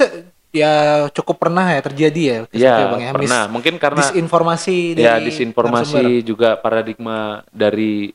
ya 0.53 0.73
cukup 1.13 1.37
pernah 1.41 1.73
ya 1.73 1.81
terjadi 1.81 2.21
ya, 2.21 2.37
ya 2.53 2.73
seperti 2.77 2.85
Bang, 2.85 3.01
Mis- 3.01 3.17
pernah 3.17 3.43
mungkin 3.49 3.75
karena 3.77 4.01
disinformasi 4.01 4.77
dari 4.97 5.05
ya 5.05 5.15
disinformasi 5.21 6.05
juga 6.21 6.57
paradigma 6.57 7.45
dari 7.49 8.13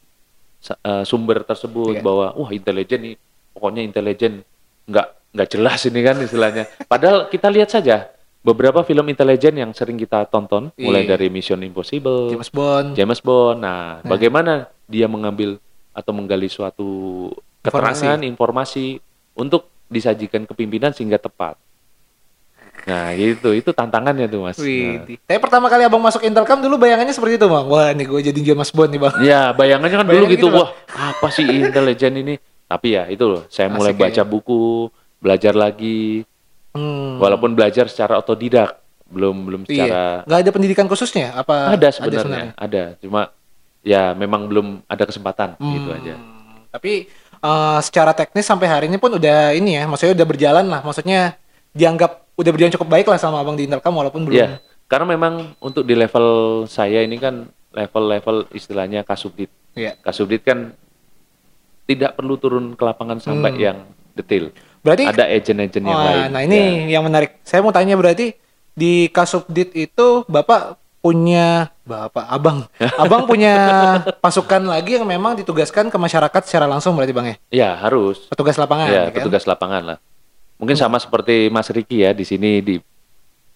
eh, 0.63 1.03
sumber 1.05 1.41
tersebut 1.41 1.97
Iya. 1.97 2.05
bahwa 2.05 2.33
wah 2.37 2.49
intelijen 2.49 2.99
nih 3.01 3.15
pokoknya 3.53 3.81
intelijen 3.81 4.41
nggak 4.85 5.07
nggak 5.33 5.47
jelas 5.49 5.79
ini 5.85 5.99
kan 6.01 6.15
istilahnya 6.21 6.63
padahal 6.85 7.29
kita 7.29 7.49
lihat 7.49 7.69
saja 7.69 8.09
beberapa 8.43 8.83
film 8.83 9.07
intelijen 9.07 9.55
yang 9.55 9.71
sering 9.71 9.95
kita 9.95 10.23
tonton 10.25 10.67
mulai 10.75 11.01
Iya. 11.01 11.15
dari 11.15 11.27
Mission 11.27 11.57
Impossible 11.59 12.27
James 12.29 12.49
Bond. 12.49 12.87
James 12.93 13.19
Bond 13.19 13.57
nah, 13.57 14.03
bagaimana 14.03 14.51
dia 14.83 15.07
mengambil 15.07 15.57
atau 15.89 16.11
menggali 16.11 16.45
suatu 16.45 17.31
keterangan 17.61 18.19
informasi 18.19 18.99
untuk 19.33 19.65
disajikan 19.87 20.43
ke 20.43 20.53
pimpinan 20.53 20.91
sehingga 20.91 21.15
tepat 21.15 21.55
nah 22.83 23.15
itu 23.15 23.47
itu 23.53 23.71
tantangannya 23.71 24.27
tuh 24.27 24.43
mas 24.43 24.59
Wih, 24.59 24.99
Nah. 24.99 25.15
tapi 25.23 25.39
pertama 25.39 25.71
kali 25.71 25.87
abang 25.87 26.03
masuk 26.03 26.19
Intelkam 26.21 26.59
dulu 26.59 26.75
bayangannya 26.77 27.15
seperti 27.15 27.39
itu 27.39 27.47
bang. 27.47 27.63
Wah 27.63 27.89
nih 27.89 28.03
gue 28.03 28.21
jadi 28.25 28.39
James 28.43 28.69
Bond 28.69 28.91
nih 28.91 28.99
bang. 28.99 29.13
Ya, 29.23 29.41
bayangannya 29.49 29.95
kan 29.95 30.03
dulu 30.05 30.27
gitu, 30.27 30.35
gitu, 30.35 30.47
wah 30.51 30.75
apa 30.91 31.31
sih 31.31 31.47
intelijen 31.47 32.11
ini? 32.13 32.35
Tapi 32.67 32.87
ya 32.91 33.07
itu 33.07 33.23
loh, 33.23 33.47
saya 33.47 33.71
mulai 33.71 33.95
Asik 33.95 34.03
baca 34.03 34.19
ya. 34.19 34.27
buku, 34.27 34.91
belajar 35.17 35.55
lagi, 35.55 36.27
Hmm, 36.73 37.21
walaupun 37.21 37.53
belajar 37.53 37.85
secara 37.85 38.17
otodidak, 38.17 38.81
belum 39.05 39.35
belum 39.45 39.61
Iya. 39.63 39.69
secara 39.69 40.01
Nggak 40.25 40.39
ada 40.41 40.51
pendidikan 40.51 40.85
khususnya? 40.89 41.27
Apa 41.31 41.69
ada 41.71 41.87
sebenarnya, 41.93 42.57
ada, 42.57 42.97
cuma 42.97 43.29
ya 43.85 44.11
memang 44.13 44.49
belum 44.49 44.81
ada 44.89 45.03
kesempatan 45.05 45.53
gitu 45.55 45.89
Hmm, 45.89 45.97
aja. 46.01 46.13
Tapi 46.73 47.05
eh, 47.37 47.79
secara 47.83 48.11
teknis 48.11 48.47
sampai 48.47 48.65
hari 48.65 48.85
ini 48.89 48.97
pun 48.97 49.13
udah 49.13 49.53
ini 49.53 49.77
ya, 49.77 49.85
maksudnya 49.85 50.17
udah 50.17 50.27
berjalan 50.27 50.65
lah. 50.65 50.81
Maksudnya 50.81 51.37
dianggap 51.69 52.25
udah 52.33 52.49
berjalan 52.49 52.73
cukup 52.73 52.89
baik 52.89 53.05
lah 53.05 53.19
sama 53.19 53.37
abang 53.37 53.53
di 53.53 53.69
Intelkam 53.69 53.93
walaupun 53.93 54.25
belum. 54.25 54.33
Iya, 54.33 54.57
karena 54.87 55.05
memang 55.05 55.53
untuk 55.59 55.85
di 55.85 55.93
level 55.93 56.25
saya 56.65 57.05
ini 57.05 57.21
kan 57.21 57.45
level-level 57.69 58.49
istilahnya 58.49 59.05
kasubdit. 59.05 59.53
Iya. 59.73 59.93
Kasubdit 59.99 60.41
kan 60.41 60.73
tidak 61.83 62.15
perlu 62.15 62.39
turun 62.39 62.73
ke 62.73 62.81
lapangan 62.81 63.19
sampai 63.19 63.51
Hmm. 63.51 63.61
yang 63.61 63.77
detail. 64.15 64.49
Berarti 64.83 65.03
Ada 65.07 65.25
agent-agent 65.31 65.83
yang 65.87 65.95
Wah, 65.95 66.05
lain. 66.05 66.29
Nah 66.35 66.41
ini 66.43 66.91
yang 66.91 67.03
menarik. 67.07 67.39
Saya 67.47 67.63
mau 67.63 67.71
tanya 67.71 67.95
berarti 67.95 68.35
di 68.75 69.07
Kasubdit 69.07 69.71
itu 69.71 70.27
Bapak 70.27 70.75
punya 70.99 71.71
Bapak 71.87 72.27
Abang. 72.27 72.67
Abang 73.03 73.23
punya 73.23 73.55
pasukan 74.19 74.63
lagi 74.67 74.99
yang 74.99 75.07
memang 75.07 75.39
ditugaskan 75.39 75.87
ke 75.87 75.97
masyarakat 75.99 76.41
secara 76.43 76.67
langsung 76.67 76.95
berarti 76.99 77.15
Bang 77.15 77.27
ya. 77.27 77.35
Ya, 77.47 77.69
harus. 77.79 78.27
Petugas 78.27 78.59
lapangan 78.59 78.91
ya, 78.91 79.07
ya 79.07 79.11
kan? 79.11 79.23
petugas 79.23 79.43
lapangan 79.47 79.81
lah. 79.95 79.97
Mungkin 80.59 80.75
sama 80.79 80.99
seperti 80.99 81.47
Mas 81.51 81.67
Riki 81.71 82.03
ya 82.03 82.11
di 82.11 82.23
sini 82.23 82.63
di 82.63 82.75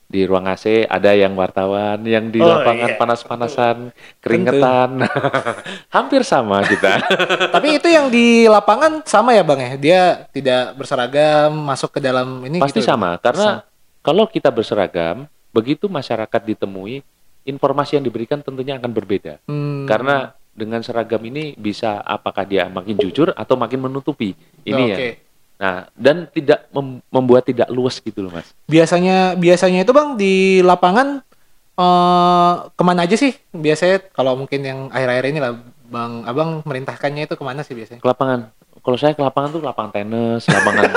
di 0.08 0.24
ruang 0.24 0.48
AC 0.48 0.88
ada 0.88 1.12
yang 1.12 1.36
wartawan, 1.36 2.00
yang 2.08 2.32
di 2.32 2.40
Oh, 2.40 2.48
lapangan 2.48 2.96
iya. 2.96 2.98
panas-panasan, 2.98 3.76
keringetan. 4.24 5.04
Hampir 5.96 6.24
sama 6.24 6.64
kita. 6.64 7.04
Tapi 7.56 7.76
itu 7.76 7.92
yang 7.92 8.08
di 8.08 8.48
lapangan 8.48 9.04
sama 9.04 9.36
ya 9.36 9.44
Bang 9.44 9.60
ya. 9.60 9.72
Dia 9.76 10.02
tidak 10.32 10.80
berseragam 10.80 11.52
masuk 11.52 11.92
ke 11.92 12.00
dalam 12.00 12.40
ini 12.48 12.64
Pasti 12.64 12.80
gitu. 12.80 12.88
sama 12.88 13.20
karena 13.20 13.68
kalau 14.00 14.24
kita 14.24 14.48
berseragam, 14.48 15.28
begitu 15.52 15.92
masyarakat 15.92 16.42
ditemui, 16.48 17.04
informasi 17.44 18.00
yang 18.00 18.06
diberikan 18.08 18.40
tentunya 18.40 18.80
akan 18.80 18.92
berbeda. 18.96 19.44
Hmm, 19.44 19.84
Karena 19.84 20.32
dengan 20.56 20.80
seragam 20.80 21.20
ini 21.22 21.52
bisa 21.54 22.00
apakah 22.00 22.48
dia 22.48 22.72
makin 22.72 22.96
jujur 22.96 23.36
atau 23.36 23.60
makin 23.60 23.84
menutupi. 23.84 24.32
Ini 24.64 24.84
ya. 24.88 24.98
Nah, 25.58 25.90
dan 25.92 26.30
tidak 26.30 26.70
mem- 26.70 27.02
membuat 27.08 27.42
tidak 27.44 27.66
luas 27.68 27.98
gitu 27.98 28.22
loh, 28.22 28.30
Mas. 28.30 28.46
Biasanya 28.66 29.34
biasanya 29.34 29.82
itu 29.82 29.90
Bang 29.90 30.14
di 30.14 30.34
lapangan 30.62 31.26
eh 31.76 32.54
ke 32.72 32.84
mana 32.84 33.04
aja 33.04 33.14
sih? 33.14 33.34
Biasanya 33.52 34.10
kalau 34.12 34.34
mungkin 34.36 34.62
yang 34.62 34.80
akhir-akhir 34.88 35.26
ini 35.28 35.40
lah 35.40 35.54
Bang 35.84 36.22
Abang 36.24 36.62
merintahkannya 36.62 37.26
itu 37.26 37.34
ke 37.34 37.44
mana 37.44 37.62
sih 37.62 37.74
biasanya? 37.74 37.98
ke 37.98 38.08
lapangan. 38.08 38.50
Kalau 38.78 38.98
saya 38.98 39.14
ke 39.14 39.22
lapangan 39.22 39.50
tuh 39.52 39.62
lapangan 39.62 39.92
tenis, 39.92 40.46
lapangan 40.46 40.84
kan 40.88 40.94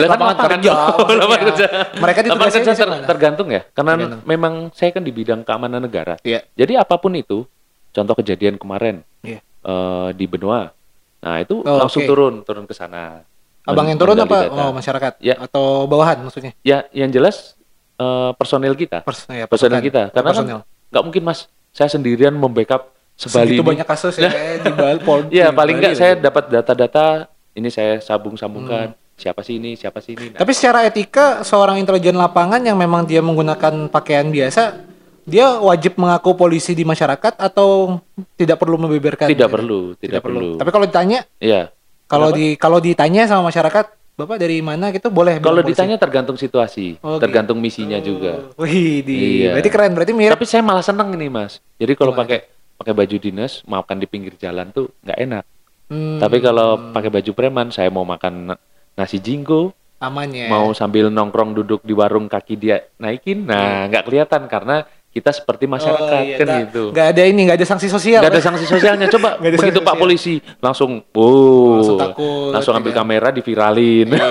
Lapangan 0.00 0.36
kerja, 0.38 0.70
maksudnya. 0.70 1.16
lapangan 1.16 1.40
kerja. 1.42 1.66
Mereka 2.02 2.18
Lapangan 2.22 2.52
kerja 2.52 2.60
di 2.62 2.78
ter- 2.78 2.86
mana? 2.88 3.04
tergantung 3.04 3.48
ya, 3.48 3.62
karena 3.68 3.92
Tergantung. 3.94 4.20
memang 4.24 4.52
saya 4.70 4.90
kan 4.90 5.02
di 5.02 5.10
bidang 5.10 5.40
keamanan 5.42 5.80
negara. 5.80 6.14
Iya. 6.22 6.46
Jadi 6.54 6.72
apa 6.74 6.94
pun 6.94 7.12
itu, 7.12 7.42
contoh 7.90 8.14
kejadian 8.14 8.54
kemarin 8.54 9.02
Iya. 9.20 9.42
eh, 9.42 10.08
di 10.14 10.24
benua, 10.24 10.70
nah 11.18 11.36
itu 11.36 11.60
Oh, 11.60 11.76
langsung 11.76 12.00
oke. 12.00 12.08
turun, 12.08 12.34
turun 12.42 12.64
ke 12.64 12.72
sana. 12.72 13.26
Abang 13.62 13.86
yang 13.86 13.96
turun 13.96 14.16
apa? 14.16 14.48
data. 14.48 14.56
Oh, 14.58 14.70
masyarakat. 14.70 15.12
Ya. 15.20 15.36
Atau 15.36 15.84
bawahan 15.84 16.20
maksudnya? 16.20 16.56
Ya, 16.60 16.88
yang 16.90 17.08
jelas 17.08 17.54
eh, 17.94 18.30
personil 18.34 18.72
kita, 18.72 19.00
Pers 19.00 19.26
ya, 19.26 19.44
personil 19.44 19.80
kita, 19.80 20.08
karena 20.08 20.24
kan 20.26 20.34
personil. 20.34 20.58
nggak 20.88 21.02
mungkin 21.02 21.22
mas, 21.22 21.44
saya 21.70 21.86
sendirian 21.86 22.32
membackup 22.32 22.88
sebali 23.12 23.52
Segitu 23.52 23.60
ini. 23.60 23.68
banyak 23.68 23.86
kasus 23.86 24.14
ya 24.16 24.30
di 24.64 24.70
Bali. 24.70 24.98
Pol- 24.98 25.28
Iya, 25.28 25.50
paling 25.50 25.76
nggak 25.76 25.92
gitu. 25.92 26.00
saya 26.00 26.12
dapat 26.14 26.48
data-data, 26.48 27.06
ini 27.52 27.68
saya 27.68 28.00
sambung-sambungkan, 28.00 28.92
siapa 29.14 29.40
sih 29.40 29.56
ini, 29.56 29.74
siapa 29.74 30.00
sih 30.00 30.14
ini. 30.14 30.32
Nah, 30.32 30.40
Tapi 30.40 30.50
secara 30.50 30.82
etika 30.82 31.42
seorang 31.42 31.76
intelijen 31.76 32.16
lapangan 32.16 32.58
yang 32.58 32.74
memang 32.74 33.04
dia 33.04 33.20
menggunakan 33.20 33.86
pakaian 33.86 34.24
biasa, 34.26 34.80
dia 35.22 35.60
wajib 35.60 35.94
mengaku 35.94 36.32
polisi 36.32 36.72
di 36.72 36.82
masyarakat 36.82 37.36
atau 37.36 38.00
tidak 38.34 38.56
perlu 38.56 38.80
membeberkan? 38.80 39.28
tidak 39.28 39.52
perlu, 39.52 39.92
tidak, 39.94 40.24
perlu. 40.24 40.56
Tapi 40.56 40.70
kalau 40.70 40.86
ditanya, 40.86 41.28
Iya. 41.36 41.68
Kalau 42.10 42.28
di 42.30 42.58
kalau 42.58 42.78
ditanya 42.78 43.24
sama 43.24 43.46
masyarakat, 43.46 43.86
bapak 44.16 44.36
dari 44.36 44.58
mana 44.58 44.90
gitu 44.90 45.08
boleh? 45.08 45.38
Kalau 45.38 45.62
ditanya 45.62 45.94
tergantung 45.94 46.34
situasi, 46.34 46.98
Oh, 47.00 47.16
gitu. 47.16 47.22
tergantung 47.22 47.56
misinya 47.56 47.96
juga. 47.96 48.50
Wih, 48.58 49.00
di, 49.00 49.40
Iya. 49.40 49.54
berarti 49.54 49.70
keren, 49.70 49.92
berarti 49.94 50.12
mirip. 50.12 50.34
Tapi 50.34 50.44
saya 50.44 50.60
malah 50.60 50.82
seneng 50.82 51.14
ini 51.14 51.30
mas. 51.30 51.62
Jadi 51.78 51.94
kalau 51.94 52.12
pakai 52.12 52.44
pakai 52.74 52.92
baju 52.92 53.16
dinas, 53.16 53.62
makan 53.62 53.96
di 53.96 54.06
pinggir 54.06 54.34
jalan 54.34 54.68
tuh 54.68 54.90
nggak 55.00 55.18
enak. 55.20 55.44
Hmm, 55.86 56.18
Tapi 56.18 56.38
kalau 56.38 56.90
pakai 56.90 57.10
baju 57.10 57.30
preman, 57.32 57.68
saya 57.70 57.90
mau 57.90 58.02
makan 58.02 58.54
na- 58.54 58.60
nasi 58.94 59.18
jinggo, 59.18 59.74
aman 59.98 60.30
ya. 60.30 60.46
mau 60.46 60.70
sambil 60.70 61.10
nongkrong 61.10 61.52
duduk 61.52 61.82
di 61.82 61.92
warung 61.92 62.26
kaki 62.26 62.54
dia 62.54 62.88
naikin, 62.96 63.42
nah 63.44 63.84
nggak 63.86 64.06
kelihatan 64.06 64.46
karena 64.46 64.86
kita 65.10 65.34
seperti 65.34 65.66
masyarakat 65.66 66.06
Oh, 66.06 66.22
iya, 66.22 66.38
kan 66.38 66.46
nggak- 66.46 66.62
gitu. 66.64 66.82
nggak 66.94 67.06
ada 67.10 67.22
ini, 67.24 67.40
nggak 67.42 67.58
ada 67.58 67.66
sanksi 67.66 67.86
sosial. 67.86 68.22
Nggak 68.22 68.30
ada 68.30 68.42
sanksi 68.42 68.64
sosialnya. 68.64 69.06
Coba 69.06 69.28
ada 69.34 69.42
begitu 69.42 69.58
sanksi 69.58 69.74
Pak 69.80 69.86
sosial. 69.90 69.98
polisi 69.98 70.34
langsung, 70.58 70.90
wow, 71.10 71.74
Langsung 71.74 71.98
takut, 71.98 72.50
langsung 72.54 72.72
ambil 72.72 72.92
ya. 72.92 72.96
kamera 72.96 73.28
diviralin. 73.30 74.06
Iya, 74.06 74.26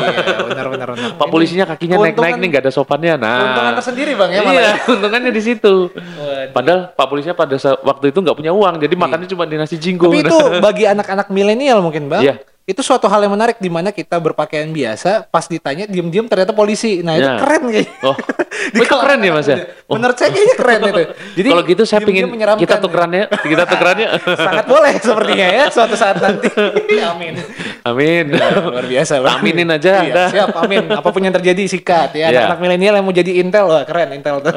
benar 0.47 0.65
benar 0.71 0.87
benar. 0.95 1.09
Pak 1.19 1.27
Ini 1.27 1.33
polisinya 1.33 1.65
kakinya 1.67 1.95
naik-naik 1.97 2.15
keuntungan- 2.15 2.39
nih 2.39 2.47
nggak 2.47 2.63
ada 2.63 2.71
sopannya. 2.71 3.13
Nah, 3.13 3.35
Keuntungan 3.37 3.73
tersendiri 3.75 4.11
bang 4.15 4.29
ya 4.29 4.39
malah. 4.39 4.53
Iya, 4.55 4.71
untungannya 4.87 5.31
di 5.31 5.41
situ. 5.41 5.73
Waduh. 5.91 6.51
Padahal 6.51 6.79
Pak 6.89 7.05
polisinya 7.05 7.35
pada 7.35 7.55
waktu 7.59 8.05
itu 8.07 8.19
nggak 8.21 8.35
punya 8.35 8.51
uang, 8.51 8.75
jadi 8.79 8.95
makannya 8.95 9.27
cuma 9.27 9.43
di 9.43 9.55
nasi 9.55 9.75
jinggo. 9.75 10.07
Tapi 10.07 10.23
itu 10.23 10.37
bagi 10.59 10.83
anak-anak 10.85 11.27
milenial 11.27 11.79
mungkin 11.79 12.07
bang. 12.07 12.23
Iya. 12.23 12.35
Itu 12.69 12.85
suatu 12.85 13.09
hal 13.09 13.25
yang 13.25 13.33
menarik 13.33 13.57
di 13.57 13.65
mana 13.65 13.89
kita 13.89 14.21
berpakaian 14.21 14.69
biasa, 14.69 15.25
pas 15.25 15.49
ditanya 15.49 15.89
diem-diem 15.89 16.29
ternyata 16.29 16.53
polisi. 16.53 17.01
Nah 17.01 17.17
itu 17.17 17.25
Ya. 17.25 17.41
keren 17.41 17.63
kayaknya. 17.65 17.93
Oh, 18.05 18.13
itu 18.77 18.85
keren 18.85 19.19
ya 19.19 19.31
mas 19.33 19.47
ya. 19.49 19.57
Oh, 19.89 19.97
Menurut 19.97 20.13
saya 20.13 20.29
kayaknya 20.29 20.53
keren 20.53 20.79
itu. 20.85 21.01
Jadi 21.41 21.47
kalau 21.49 21.63
gitu 21.65 21.83
saya 21.83 21.99
pingin 22.05 22.29
kita 22.29 22.77
ya. 22.77 22.77
tukerannya, 22.77 23.23
kita 23.49 23.63
tukerannya. 23.65 24.07
Sangat 24.37 24.65
boleh 24.69 24.93
sepertinya 25.01 25.47
ya 25.49 25.63
suatu 25.73 25.97
saat 25.97 26.21
nanti. 26.21 26.45
amin. 26.93 27.33
Amin. 27.81 28.25
Luar 28.37 28.85
biasa. 28.85 29.17
Bang. 29.17 29.41
Aminin 29.41 29.69
aja, 29.71 30.05
Iya, 30.05 30.23
siap, 30.29 30.53
amin. 30.53 30.93
Apa 30.93 31.09
pun 31.09 31.25
yang 31.25 31.33
terjadi 31.33 31.65
sikat 31.65 32.13
ya. 32.13 32.29
Iya. 32.29 32.53
Anak-anak 32.53 32.59
milenial 32.61 32.93
yang 33.01 33.05
mau 33.07 33.15
jadi 33.15 33.31
Intel, 33.41 33.65
wah 33.65 33.81
keren 33.81 34.13
Intel 34.13 34.45
tuh. 34.45 34.53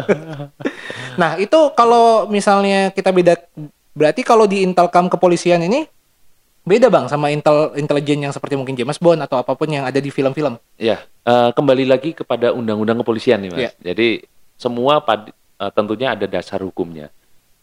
nah 1.16 1.36
itu 1.36 1.56
kalau 1.72 2.28
misalnya 2.28 2.88
kita 2.88 3.08
beda, 3.08 3.40
berarti 3.92 4.20
kalau 4.20 4.44
di 4.44 4.60
Intelcam 4.60 5.08
kepolisian 5.08 5.60
ini 5.60 5.88
beda 6.62 6.86
bang 6.88 7.06
sama 7.10 7.34
Intel 7.34 7.74
intelijen 7.74 8.22
yang 8.22 8.32
seperti 8.34 8.54
mungkin 8.54 8.78
James 8.78 8.98
Bond 9.02 9.18
atau 9.22 9.38
apa 9.38 9.52
pun 9.58 9.66
yang 9.66 9.82
ada 9.82 9.98
di 9.98 10.10
film-film. 10.10 10.58
Ya, 10.78 11.02
eh, 11.26 11.50
kembali 11.54 11.84
lagi 11.86 12.14
kepada 12.14 12.54
undang-undang 12.54 13.02
kepolisian 13.02 13.42
nih 13.42 13.50
mas. 13.50 13.60
Iya. 13.60 13.70
Jadi 13.92 14.22
semua 14.54 15.02
pad- 15.02 15.34
eh, 15.34 15.70
tentunya 15.74 16.14
ada 16.14 16.26
dasar 16.30 16.62
hukumnya. 16.62 17.10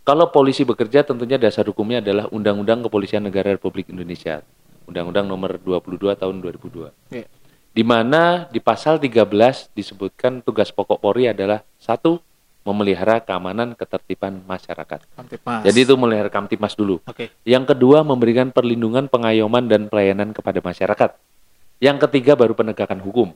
Kalau 0.03 0.31
polisi 0.33 0.65
bekerja 0.65 1.05
tentunya 1.05 1.37
dasar 1.37 1.61
hukumnya 1.69 2.01
adalah 2.01 2.25
Undang-Undang 2.33 2.89
Kepolisian 2.89 3.29
Negara 3.29 3.53
Republik 3.53 3.93
Indonesia. 3.93 4.41
Undang-Undang 4.89 5.29
nomor 5.29 5.61
22 5.61 6.17
tahun 6.17 6.41
2002. 6.41 6.89
Iya. 7.13 7.29
Di 7.69 7.83
mana 7.85 8.49
di 8.49 8.57
pasal 8.57 8.97
13 8.97 9.69
disebutkan 9.69 10.41
tugas 10.41 10.73
pokok 10.73 10.97
Polri 10.97 11.29
adalah 11.29 11.61
satu 11.77 12.17
memelihara 12.61 13.19
keamanan 13.19 13.73
ketertiban 13.73 14.43
masyarakat. 14.43 14.99
Kamtipmas. 15.15 15.61
Jadi 15.63 15.79
itu 15.81 15.93
memelihara 15.95 16.29
Kamtipmas 16.29 16.75
dulu. 16.75 16.99
Oke. 17.03 17.31
Yang 17.43 17.73
kedua 17.73 18.03
memberikan 18.03 18.51
perlindungan, 18.51 19.07
pengayoman 19.07 19.65
dan 19.65 19.87
pelayanan 19.87 20.31
kepada 20.31 20.59
masyarakat. 20.59 21.15
Yang 21.79 21.97
ketiga 22.07 22.35
baru 22.35 22.51
penegakan 22.53 22.99
hukum. 22.99 23.31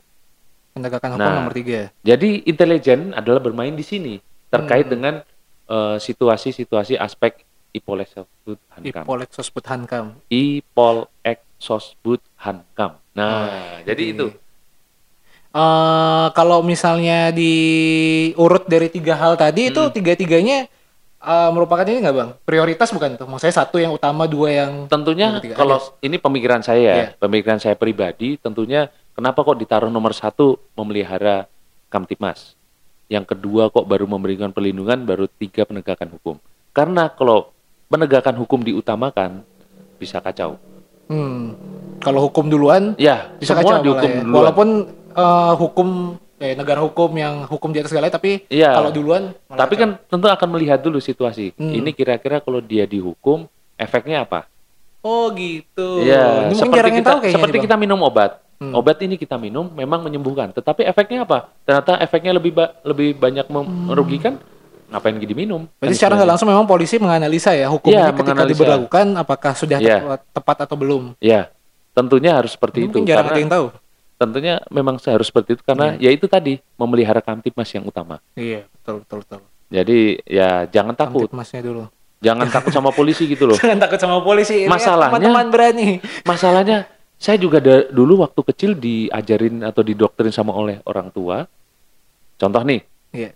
Penegakan 0.74 1.15
hukum 1.15 1.24
Nah, 1.24 1.39
nomor 1.39 1.56
tiga. 1.56 1.89
Jadi 2.03 2.44
intelijen 2.44 3.13
adalah 3.13 3.39
bermain 3.39 3.72
di 3.72 3.82
sini 3.82 4.20
terkait 4.50 4.86
Hmm. 4.86 4.94
dengan 4.94 5.15
eh, 5.63 5.96
situasi-situasi 5.98 7.00
aspek 7.00 7.39
Ipolek 7.72 8.12
Sosbud 8.12 8.60
Hankam. 8.70 9.03
Ipolek 9.08 9.30
Sosbud 9.32 9.65
Hankam. 9.65 10.06
Ipolek 10.27 11.39
Sosbud 11.58 12.22
Hankam. 12.36 13.00
Nah, 13.15 13.48
Oh, 13.48 13.88
jadi 13.88 14.03
itu. 14.12 14.27
Eh 15.53 16.27
kalau 16.33 16.65
misalnya 16.65 17.29
diurut 17.29 18.65
dari 18.65 18.89
tiga 18.89 19.13
hal 19.13 19.38
tadi 19.38 19.69
itu 19.69 19.77
Hmm. 19.79 19.93
tiga-tiganya 19.93 20.65
eh, 21.24 21.50
merupakan 21.53 21.86
ini 21.86 22.01
nggak 22.01 22.15
bang? 22.15 22.29
Prioritas 22.41 22.89
bukan 22.89 23.15
tuh? 23.15 23.29
Maksudnya 23.29 23.55
satu 23.55 23.77
yang 23.77 23.93
utama, 23.93 24.25
dua 24.25 24.50
yang 24.51 24.72
Tentunya 24.89 25.38
kalau 25.53 25.77
ini 26.01 26.17
pemikiran 26.17 26.60
saya, 26.60 26.81
ya, 26.81 26.95
Iya. 26.98 27.07
pemikiran 27.15 27.62
saya 27.62 27.77
pribadi, 27.77 28.36
tentunya 28.36 28.89
kenapa 29.13 29.39
kok 29.39 29.55
ditaruh 29.55 29.88
nomor 29.88 30.12
satu 30.12 30.57
memelihara 30.74 31.45
Kamtipmas, 31.88 32.57
yang 33.05 33.22
kedua 33.22 33.69
kok 33.69 33.86
baru 33.86 34.03
memberikan 34.03 34.50
perlindungan, 34.50 35.05
baru 35.05 35.29
tiga 35.29 35.63
penegakan 35.63 36.10
hukum. 36.12 36.36
Karena 36.74 37.07
kalau 37.07 37.53
penegakan 37.88 38.36
hukum 38.36 38.60
diutamakan 38.60 39.45
bisa 39.95 40.17
kacau. 40.17 40.57
Hmm. 41.05 41.53
Kalau 42.01 42.25
hukum 42.25 42.50
duluan 42.50 42.98
Ya, 42.98 43.31
bisa 43.38 43.53
semua 43.53 43.77
kacau 43.77 43.83
dihukum 43.86 44.10
ya. 44.10 44.17
duluan. 44.19 44.33
Walaupun 44.33 44.67
eh, 45.13 45.53
hukum 45.55 45.88
eh, 46.36 46.53
negara 46.53 46.82
hukum 46.82 47.10
yang 47.13 47.46
hukum 47.46 47.70
di 47.70 47.79
atas 47.79 47.89
segala 47.89 48.10
tapi 48.10 48.43
Iya. 48.48 48.74
kalau 48.74 48.89
duluan 48.89 49.32
Tapi 49.48 49.74
kan 49.74 49.89
tentu 50.03 50.27
akan 50.27 50.48
melihat 50.50 50.77
dulu 50.77 50.98
situasi. 50.98 51.55
Hmm. 51.55 51.72
Ini 51.72 51.89
kira-kira 51.91 52.38
kalau 52.38 52.60
dia 52.60 52.84
dihukum, 52.84 53.46
efeknya 53.74 54.24
apa? 54.24 54.50
oh 55.03 55.27
gitu. 55.36 56.00
Iya, 56.00 56.48
Ini 56.48 56.55
seperti 56.55 56.89
kita 56.96 57.03
tahu 57.05 57.20
kayaknya 57.20 57.36
seperti 57.36 57.58
nih, 57.60 57.65
kita 57.67 57.75
minum 57.75 58.00
obat. 58.01 58.39
Hmm. 58.55 58.72
Obat 58.72 58.96
ini 59.03 59.20
kita 59.20 59.36
minum 59.36 59.67
memang 59.67 60.00
menyembuhkan, 60.00 60.55
tetapi 60.55 60.88
efeknya 60.88 61.27
apa? 61.27 61.51
Ternyata 61.67 62.00
efeknya 62.00 62.32
lebih 62.32 62.55
ba- 62.55 62.72
lebih 62.82 63.12
banyak 63.13 63.43
mem- 63.48 63.91
merugikan. 63.91 64.39
Ngapain 64.88 65.17
gitu 65.17 65.36
minum? 65.36 65.67
Hmm. 65.67 65.84
Kan 65.84 65.91
secara 65.91 66.15
nggak 66.15 66.29
langsung 66.29 66.48
memang 66.48 66.63
polisi 66.63 66.96
menganalisa 66.96 67.51
ya 67.51 67.67
hukum 67.67 67.91
Iya, 67.91 68.10
ini 68.10 68.15
ketika 68.15 68.43
diberlakukan 68.46 69.05
apakah 69.17 69.51
sudah 69.58 69.77
Iya. 69.82 70.22
tepat, 70.32 70.63
atau 70.63 70.75
belum. 70.77 71.20
Ya, 71.20 71.51
tentunya 71.91 72.32
harus 72.32 72.55
seperti 72.55 72.88
itu. 72.88 73.01
mungkin 73.01 73.03
jarang 73.03 73.27
karena 73.27 73.36
ada 73.36 73.41
yang 73.41 73.51
tahu. 73.51 73.65
Tentunya 74.24 74.56
memang 74.68 74.96
harus 74.98 75.27
seperti 75.27 75.53
itu 75.53 75.63
karena 75.63 75.94
ya 75.98 76.08
itu 76.08 76.24
tadi 76.25 76.58
memelihara 76.75 77.20
kamtipmas 77.20 77.68
yang 77.70 77.84
utama. 77.84 78.24
Iya, 78.34 78.63
betul 78.70 79.03
betul 79.03 79.18
betul. 79.22 79.39
Jadi 79.68 80.00
ya 80.24 80.63
jangan 80.65 80.94
takut, 80.94 81.27
Masnya 81.30 81.62
dulu. 81.62 81.84
jangan 82.20 82.48
takut 82.48 82.70
sama 82.70 82.89
polisi 82.89 83.25
gitu 83.25 83.44
loh. 83.46 83.58
Jangan 83.62 83.80
takut 83.82 83.98
sama 83.98 84.18
polisi. 84.20 84.63
Ini 84.63 84.70
Masalahnya- 84.70 85.12
teman-teman 85.12 85.48
berani. 85.50 85.88
Masalahnya 86.24 86.77
saya 87.18 87.36
juga 87.36 87.58
da- 87.58 87.88
dulu 87.88 88.22
waktu 88.22 88.42
kecil 88.46 88.72
diajarin 88.74 89.60
atau 89.62 89.82
didoktrin 89.82 90.30
sama 90.30 90.51
oleh 90.51 90.80
orang 90.84 91.10
tua. 91.10 91.44
Contoh 92.36 92.62
nih, 92.62 92.82
Iya. 93.12 93.30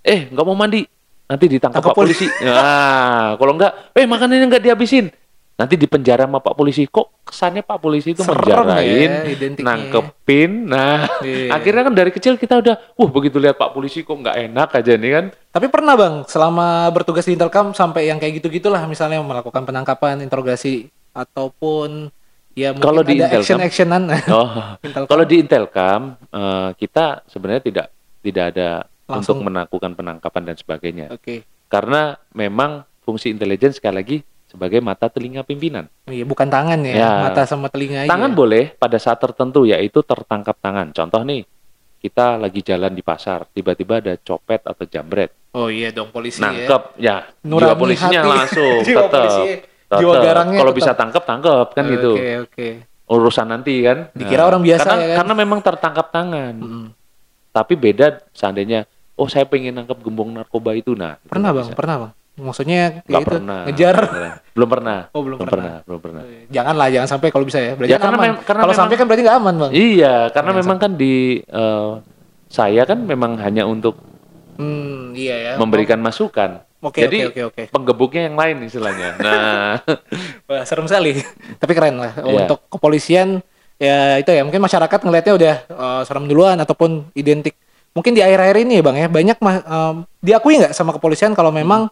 eh 0.00 0.20
nggak 0.28 0.44
mau 0.44 0.54
mandi, 0.54 0.84
nanti 1.24 1.44
ditangkap 1.48 1.80
Pak 1.80 1.94
polisi. 1.94 2.28
Nah, 2.44 3.34
kalau 3.34 3.52
nggak, 3.54 3.72
eh 3.94 4.04
makanannya 4.04 4.46
nggak 4.46 4.62
dihabisin, 4.62 5.08
nanti 5.54 5.74
dipenjara 5.74 6.26
sama 6.26 6.38
Pak 6.38 6.52
polisi. 6.52 6.84
Kok 6.84 7.24
kesannya 7.24 7.62
Pak 7.62 7.78
polisi 7.78 8.10
itu 8.10 8.20
Serem 8.20 8.36
menjarain, 8.36 9.10
ya 9.10 9.22
identiknya. 9.24 9.64
nangkepin. 9.64 10.50
Nah, 10.66 11.06
Iya. 11.20 11.50
akhirnya 11.50 11.82
kan 11.84 11.94
dari 11.94 12.10
kecil 12.10 12.34
kita 12.34 12.58
udah, 12.58 12.74
wah 12.92 13.08
begitu 13.08 13.38
lihat 13.38 13.54
Pak 13.54 13.70
polisi 13.70 14.02
kok 14.02 14.14
nggak 14.14 14.36
enak 14.44 14.68
aja 14.72 14.92
nih 14.94 15.10
kan. 15.12 15.24
Tapi 15.48 15.66
pernah 15.68 15.94
bang, 15.94 16.14
selama 16.24 16.66
bertugas 16.90 17.22
di 17.22 17.32
Intelcam 17.32 17.70
sampai 17.70 18.06
yang 18.06 18.18
kayak 18.18 18.38
gitu-gitulah, 18.38 18.82
misalnya 18.84 19.18
melakukan 19.20 19.62
penangkapan, 19.62 20.18
interogasi, 20.18 20.90
ataupun 21.14 22.10
ya 22.52 22.70
mungkin 22.70 22.84
Kalau 22.84 23.02
di 23.02 23.14
ada 23.14 23.30
Intelcam- 23.32 23.58
action-actionan. 23.62 24.02
Oh, 24.30 24.50
kalau 25.10 25.24
di 25.24 25.36
Intelcam 25.38 26.00
eh, 26.24 26.70
kita 26.74 27.22
sebenarnya 27.26 27.62
tidak 27.62 27.86
tidak 28.20 28.44
ada 28.50 28.68
Langsung. 29.06 29.38
untuk 29.38 29.48
melakukan 29.48 29.92
penangkapan 29.94 30.42
dan 30.44 30.56
sebagainya. 30.56 31.06
Oke. 31.10 31.46
Karena 31.66 32.14
memang 32.32 32.82
fungsi 33.02 33.28
intelijen 33.28 33.70
sekali 33.70 33.94
lagi 33.94 34.16
sebagai 34.54 34.78
mata 34.78 35.10
telinga 35.10 35.42
pimpinan. 35.42 35.90
Iya, 36.06 36.22
bukan 36.22 36.46
tangan 36.46 36.78
ya, 36.86 36.94
Ya. 36.94 37.10
mata 37.26 37.42
sama 37.42 37.66
telinga 37.66 38.06
aja. 38.06 38.10
Tangan 38.14 38.30
boleh 38.32 38.70
pada 38.78 38.94
saat 39.02 39.18
tertentu 39.18 39.66
yaitu 39.66 39.98
tertangkap 40.06 40.54
tangan. 40.62 40.94
Contoh 40.94 41.26
nih, 41.26 41.42
kita 41.98 42.38
lagi 42.38 42.62
jalan 42.62 42.94
di 42.94 43.02
pasar, 43.02 43.50
tiba-tiba 43.50 43.98
ada 43.98 44.14
copet 44.14 44.62
atau 44.62 44.86
jambret. 44.86 45.34
Oh 45.50 45.66
iya 45.66 45.90
dong 45.90 46.14
polisi 46.14 46.38
ya. 46.38 46.46
Nangkep, 46.46 46.82
ya, 47.02 47.16
Nurani 47.42 47.66
jiwa 47.66 47.74
polisinya 47.74 48.20
hati. 48.22 48.30
langsung 48.30 48.74
Jiwa 48.86 49.02
tetap 49.02 49.22
polisi. 49.26 49.52
jiwa 49.94 50.14
garangnya 50.22 50.58
Kalau 50.62 50.72
bisa 50.74 50.92
tangkap 50.94 51.22
tangkap 51.26 51.66
kan 51.74 51.84
gitu. 51.90 52.12
Oke, 52.14 52.30
oke. 52.46 52.68
Urusan 53.04 53.46
nanti 53.50 53.74
kan. 53.82 54.08
Dikira 54.14 54.46
orang 54.46 54.62
biasa 54.62 54.86
karena, 54.86 55.02
ya 55.02 55.06
kan? 55.10 55.16
Karena 55.22 55.34
memang 55.34 55.58
tertangkap 55.60 56.06
tangan. 56.14 56.54
Mm. 56.56 56.86
Tapi 57.50 57.74
beda 57.78 58.06
seandainya 58.34 58.86
oh 59.14 59.30
saya 59.30 59.46
pengen 59.46 59.78
nangkap 59.78 59.98
gembong 60.02 60.34
narkoba 60.34 60.74
itu 60.74 60.98
nah. 60.98 61.14
itu 61.18 61.30
Pernah 61.30 61.50
bang, 61.54 61.66
bisa. 61.70 61.76
pernah 61.78 61.96
bang. 62.02 62.12
Maksudnya 62.34 62.80
kayak 62.98 63.06
Nggak 63.06 63.22
itu 63.22 63.28
pernah. 63.30 63.60
ngejar. 63.64 63.96
Belum 64.50 64.68
pernah. 64.68 64.98
Oh, 65.14 65.22
belum 65.22 65.38
belum 65.38 65.46
pernah. 65.46 65.62
pernah. 65.62 65.76
Belum 65.86 66.00
pernah. 66.02 66.22
Jangan 66.50 66.74
lah, 66.74 66.88
jangan 66.90 67.08
sampai 67.08 67.28
kalau 67.30 67.44
bisa 67.46 67.58
ya. 67.58 67.72
Berarti 67.78 67.92
Ya, 67.94 67.98
kan 67.98 68.04
karena 68.10 68.18
aman. 68.18 68.34
karena 68.42 68.60
Kalau 68.66 68.74
sampai 68.74 68.94
kan 68.98 69.04
berarti 69.06 69.22
nggak 69.22 69.38
aman 69.38 69.54
bang. 69.54 69.70
Iya, 69.70 70.14
karena 70.28 70.50
Jangan 70.50 70.62
memang 70.66 70.78
kan 70.78 70.90
di 70.94 71.14
eh, 71.40 71.90
saya 72.46 72.82
kan 72.82 72.98
memang 73.00 73.38
hanya 73.38 73.62
untuk 73.64 73.94
Hmm, 74.54 75.10
iya 75.12 75.34
ya. 75.34 75.52
memberikan 75.58 75.98
masukan. 75.98 76.62
Oke, 76.78 77.02
Jadi 77.02 77.26
oke, 77.26 77.30
oke, 77.32 77.42
oke. 77.48 77.62
penggebuknya 77.70 78.28
yang 78.28 78.36
lain 78.36 78.56
istilahnya. 78.62 79.16
Nah, 79.24 79.80
Wah, 80.44 80.62
serem 80.62 80.84
sekali. 80.84 81.16
Tapi 81.56 81.72
keren 81.72 81.96
lah. 81.96 82.12
Iya. 82.14 82.44
Untuk 82.44 82.66
kepolisian 82.68 83.40
ya 83.74 84.16
itu 84.16 84.30
ya 84.30 84.42
mungkin 84.42 84.62
masyarakat 84.62 84.98
ngelihatnya 85.00 85.34
udah 85.34 85.54
eh, 85.64 86.02
serem 86.02 86.26
duluan 86.26 86.54
ataupun 86.56 87.10
identik. 87.14 87.54
Mungkin 87.94 88.10
di 88.10 88.20
akhir-akhir 88.20 88.56
ini 88.60 88.78
ya 88.78 88.82
bang 88.82 88.96
ya 88.96 89.08
banyak 89.08 89.38
em, 89.38 89.94
diakui 90.18 90.58
nggak 90.58 90.70
sama 90.72 90.90
kepolisian 90.90 91.30
kalau 91.30 91.50
memang 91.50 91.86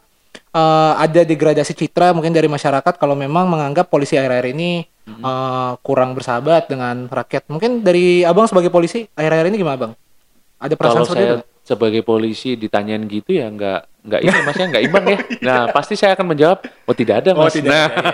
eh, 0.52 0.92
ada 1.00 1.20
degradasi 1.24 1.72
citra 1.72 2.12
mungkin 2.12 2.32
dari 2.32 2.46
masyarakat 2.46 2.94
kalau 3.00 3.16
memang 3.16 3.48
menganggap 3.48 3.88
polisi 3.88 4.16
akhir-akhir 4.20 4.52
ini 4.52 4.84
eh, 5.08 5.72
kurang 5.80 6.12
bersahabat 6.12 6.68
dengan 6.68 7.08
rakyat. 7.08 7.48
Mungkin 7.48 7.82
dari 7.82 8.22
abang 8.22 8.46
sebagai 8.46 8.68
polisi 8.68 9.08
akhir-akhir 9.16 9.48
ini 9.50 9.56
gimana 9.58 9.78
bang? 9.88 9.92
Ada 10.62 10.74
perasaan 10.78 11.02
kalau 11.02 11.06
seperti 11.08 11.22
itu? 11.24 11.26
saya 11.26 11.40
nggak? 11.42 11.50
sebagai 11.62 12.02
polisi 12.02 12.58
ditanyain 12.58 13.06
gitu 13.06 13.38
ya 13.38 13.46
nggak 13.46 14.02
nggak 14.02 14.20
ini 14.26 14.38
masnya 14.42 14.66
nggak 14.74 14.84
imbang 14.84 15.04
ya. 15.06 15.18
Nah, 15.46 15.60
pasti 15.70 15.94
saya 15.94 16.18
akan 16.18 16.34
menjawab, 16.34 16.58
oh 16.66 16.94
tidak 16.94 17.22
ada 17.22 17.38
Oh, 17.38 17.46
mas. 17.46 17.54
tidak 17.54 17.70
Nah, 17.70 17.86
ada, 17.86 18.06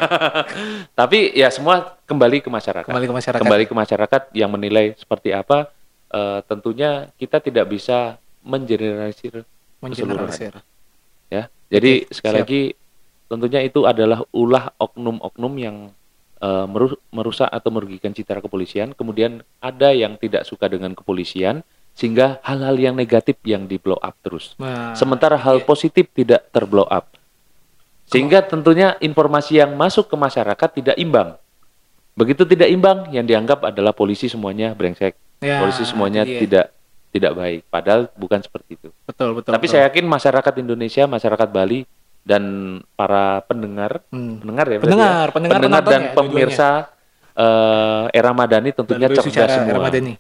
tapi 1.01 1.33
ya 1.33 1.49
semua 1.49 1.97
kembali 2.05 2.45
ke 2.45 2.49
masyarakat. 2.53 2.89
Kembali 2.93 3.09
ke 3.09 3.17
masyarakat. 3.17 3.41
Kembali 3.41 3.65
ke 3.65 3.75
masyarakat 3.75 4.23
yang 4.37 4.53
menilai 4.53 4.93
seperti 5.01 5.33
apa. 5.33 5.73
Eh, 6.09 6.41
tentunya 6.45 7.09
kita 7.17 7.41
tidak 7.41 7.69
bisa 7.73 8.21
mengeneralisir 8.45 9.45
Mengeneralisir. 9.79 10.59
Jadi 11.69 12.09
Oke, 12.09 12.17
sekali 12.17 12.37
siap. 12.37 12.45
lagi 12.49 12.63
tentunya 13.29 13.61
itu 13.61 13.81
adalah 13.85 14.25
ulah 14.33 14.73
oknum-oknum 14.81 15.55
yang 15.61 15.77
meru- 16.71 17.03
merusak 17.11 17.51
atau 17.51 17.69
merugikan 17.69 18.15
citra 18.15 18.41
kepolisian. 18.41 18.95
Kemudian 18.97 19.45
ada 19.61 19.93
yang 19.93 20.17
tidak 20.17 20.47
suka 20.47 20.71
dengan 20.71 20.95
kepolisian 20.97 21.67
sehingga 21.99 22.39
hal-hal 22.47 22.79
yang 22.79 22.95
negatif 22.95 23.37
yang 23.43 23.67
di 23.67 23.75
blow 23.77 23.99
up 23.99 24.15
terus. 24.23 24.55
Nah, 24.57 24.95
Sementara 24.95 25.35
hal 25.35 25.67
positif 25.67 26.07
tidak 26.15 26.47
terblow 26.55 26.87
up. 26.87 27.11
Sehingga 28.09 28.41
tentunya 28.41 28.97
informasi 29.03 29.61
yang 29.61 29.77
masuk 29.77 30.09
ke 30.09 30.17
masyarakat 30.17 30.69
tidak 30.73 30.97
imbang. 30.97 31.37
Begitu 32.17 32.49
tidak 32.49 32.71
imbang, 32.73 33.11
yang 33.13 33.27
dianggap 33.29 33.69
adalah 33.69 33.93
polisi 33.93 34.27
semuanya 34.27 34.73
brengsek, 34.73 35.15
ya, 35.39 35.61
polisi 35.63 35.85
semuanya 35.87 36.25
dia. 36.25 36.41
tidak 36.41 36.67
tidak 37.09 37.33
baik. 37.33 37.61
Padahal 37.67 38.09
bukan 38.13 38.39
seperti 38.39 38.75
itu. 38.75 38.89
betul 39.03 39.33
betul. 39.35 39.51
Tapi 39.51 39.65
betul. 39.65 39.73
saya 39.73 39.89
yakin 39.89 40.05
masyarakat 40.05 40.55
Indonesia, 40.59 41.05
masyarakat 41.05 41.49
Bali 41.49 41.85
dan 42.21 42.43
para 42.93 43.41
pendengar, 43.43 44.05
Hmm. 44.09 44.37
pendengar 44.39 44.67
ya, 44.67 44.79
Pendengar, 44.79 45.25
ya? 45.25 45.33
pendengar, 45.33 45.55
dan 45.55 45.65
penonton 45.65 46.01
ya, 46.01 46.13
pemirsa 46.13 46.71
eh, 47.35 48.05
era 48.13 48.31
Madani 48.33 48.71
tentunya 48.71 49.09
cerdas 49.09 49.49
semua. 49.49 49.75
Ramadhani. 49.79 50.15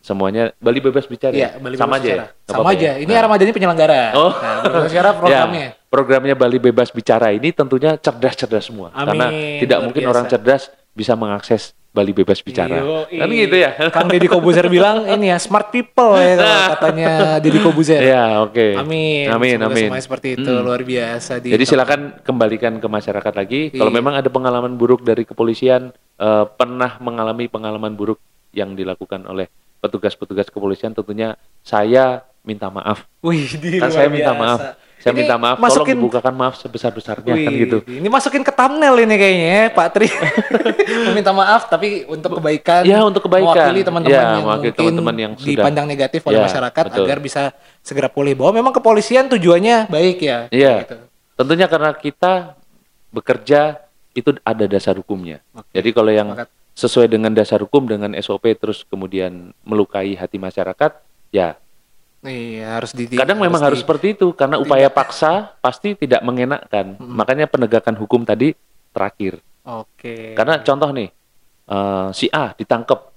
Semuanya 0.00 0.52
Bali 0.58 0.80
bebas 0.80 1.04
bicara. 1.04 1.32
Iya, 1.32 1.48
ya? 1.50 1.60
Bali 1.60 1.76
sama 1.76 1.96
Bebas 1.96 2.00
aja. 2.00 2.08
ya? 2.08 2.14
Bicara. 2.16 2.28
Nggak 2.44 2.52
Sama 2.52 2.68
aja. 2.70 2.84
ya? 2.84 2.94
Ini 2.98 3.08
Nah. 3.08 3.20
Ramadhani 3.22 3.52
penyelenggara. 3.52 4.00
Oh. 4.12 4.32
Nah, 4.32 4.56
Bicara 4.84 5.10
programnya. 5.20 5.60
Ya, 5.62 5.88
programnya 5.88 6.34
Bali 6.34 6.58
Bebas 6.58 6.88
Bicara 6.88 7.28
ini 7.30 7.48
tentunya 7.50 7.96
cerdas-cerdas 7.96 8.64
semua. 8.64 8.88
Amin, 8.90 9.06
Karena 9.06 9.26
tidak 9.60 9.78
luar 9.78 9.86
mungkin 9.86 10.02
biasa. 10.02 10.12
orang 10.12 10.24
cerdas 10.28 10.62
bisa 10.92 11.12
mengakses 11.14 11.62
Bali 11.94 12.10
Bebas 12.10 12.42
Bicara. 12.42 12.82
Yoi. 12.82 13.22
Kan 13.22 13.30
gitu 13.30 13.54
ya. 13.54 13.70
Kang 13.88 14.10
Deddy 14.10 14.26
Kobuzer 14.26 14.66
bilang 14.66 15.06
ini 15.06 15.30
ya 15.30 15.38
smart 15.38 15.70
people 15.70 16.18
ya 16.18 16.34
kalau 16.34 16.58
katanya 16.74 17.10
Deddy 17.38 17.62
Kobuzer. 17.62 18.02
Ya, 18.02 18.42
oke. 18.42 18.74
Amin. 18.74 19.30
Amin, 19.30 19.54
Semoga 19.56 19.70
amin. 19.70 19.86
semuanya 19.86 20.04
seperti 20.04 20.28
itu 20.34 20.50
Hmm. 20.50 20.66
luar 20.66 20.82
biasa 20.82 21.38
di 21.38 21.54
Jadi 21.54 21.64
silakan 21.64 22.00
kembalikan 22.20 22.76
ke 22.76 22.88
masyarakat 22.90 23.32
lagi. 23.32 23.70
Kalau 23.70 23.88
Iya. 23.88 23.96
memang 23.96 24.14
ada 24.18 24.26
pengalaman 24.26 24.74
buruk 24.74 25.06
dari 25.06 25.22
kepolisian, 25.22 25.94
eh, 25.94 26.44
pernah 26.50 26.98
mengalami 26.98 27.46
pengalaman 27.46 27.94
buruk 27.94 28.18
yang 28.50 28.74
dilakukan 28.74 29.22
oleh 29.24 29.46
petugas-petugas 29.78 30.50
kepolisian, 30.50 30.90
tentunya 30.90 31.38
saya 31.60 32.26
minta 32.42 32.66
maaf. 32.68 33.06
Wih, 33.20 33.54
di 33.54 33.78
Kan 33.78 33.86
luar 33.86 33.94
saya 33.94 34.08
minta 34.10 34.32
biasa. 34.32 34.42
maaf. 34.42 34.60
Saya 35.04 35.12
Ini 35.12 35.20
minta 35.20 35.36
maaf. 35.36 35.60
masukin- 35.60 35.92
Tolong 35.92 36.00
dibukakan 36.00 36.32
maaf 36.32 36.54
sebesar-besarnya 36.56 37.28
kan 37.36 37.52
gitu. 37.52 37.78
Ini 37.84 38.08
masukin 38.08 38.40
ke 38.40 38.48
thumbnail 38.48 38.96
ini 38.96 39.14
kayaknya 39.14 39.48
ya, 39.52 39.64
Pak 39.68 39.88
Tri. 39.92 40.08
Meminta 41.12 41.28
maaf 41.28 41.68
tapi 41.68 42.08
untuk 42.08 42.40
kebaikan. 42.40 42.88
Ya, 42.88 43.04
untuk 43.04 43.20
kebaikan. 43.20 43.52
Mewakili 43.52 43.84
teman-teman 43.84 44.08
Ya, 44.10 44.22
yang 44.24 44.40
mewakili 44.40 44.56
mungkin 44.64 44.72
teman-teman 44.80 45.16
yang 45.20 45.32
sudah- 45.36 45.48
dipandang 45.60 45.84
negatif 45.84 46.24
oleh 46.24 46.40
Ya, 46.40 46.44
masyarakat 46.48 46.84
betul. 46.88 47.04
agar 47.04 47.18
bisa 47.20 47.42
segera 47.84 48.08
pulih. 48.08 48.32
Bahwa 48.32 48.56
memang 48.56 48.72
kepolisian 48.72 49.28
tujuannya 49.28 49.92
baik 49.92 50.18
ya. 50.24 50.48
Iya. 50.48 50.88
Gitu. 50.88 50.96
Tentunya 51.36 51.68
karena 51.68 51.92
kita 51.92 52.56
bekerja 53.10 53.84
itu 54.10 54.32
ada 54.40 54.64
dasar 54.64 54.96
hukumnya. 54.96 55.44
Oke, 55.52 55.68
Jadi 55.74 55.88
kalau 55.92 56.08
yang 56.08 56.32
sesuai 56.72 57.06
dengan 57.06 57.28
dasar 57.30 57.60
hukum 57.60 57.84
dengan 57.84 58.16
SOP 58.16 58.56
terus 58.56 58.82
kemudian 58.82 59.52
melukai 59.62 60.16
hati 60.16 60.40
masyarakat, 60.40 60.96
ya 61.28 61.60
Iya, 62.24 62.80
harus 62.80 62.90
di 62.90 63.04
kadang 63.10 63.36
memang 63.36 63.60
di- 63.60 63.66
harus 63.68 63.78
seperti 63.78 64.16
itu 64.16 64.32
karena 64.32 64.56
upaya 64.56 64.88
paksa 64.88 65.52
pasti 65.58 65.92
tidak 65.92 66.20
mengenakkan. 66.20 66.96
Makanya 66.96 67.44
penegakan 67.44 67.94
hukum 67.94 68.24
tadi 68.24 68.56
terakhir. 68.90 69.44
Oke. 69.62 70.32
Karena 70.32 70.56
contoh 70.58 70.88
nih 70.88 71.12
eh, 71.64 72.08
si 72.10 72.26
A 72.28 72.52
ditangkap, 72.52 73.12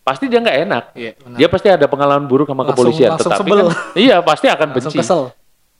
pasti 0.00 0.26
dia 0.26 0.38
nggak 0.38 0.58
enak. 0.60 0.84
Iya, 0.92 1.12
benar. 1.16 1.38
Dia 1.38 1.48
pasti 1.48 1.68
ada 1.68 1.86
pengalaman 1.86 2.26
buruk 2.26 2.46
sama 2.46 2.62
Langsung- 2.62 2.74
kepolisian. 2.74 3.10
langsung 3.14 3.30
Tetapi 3.30 3.46
sebel. 3.46 3.58
kan, 3.60 3.76
iya 3.94 4.16
pasti 4.20 4.46
akan 4.46 4.68
langsung 4.68 4.90
benci. 4.90 4.98
kesel. 4.98 5.22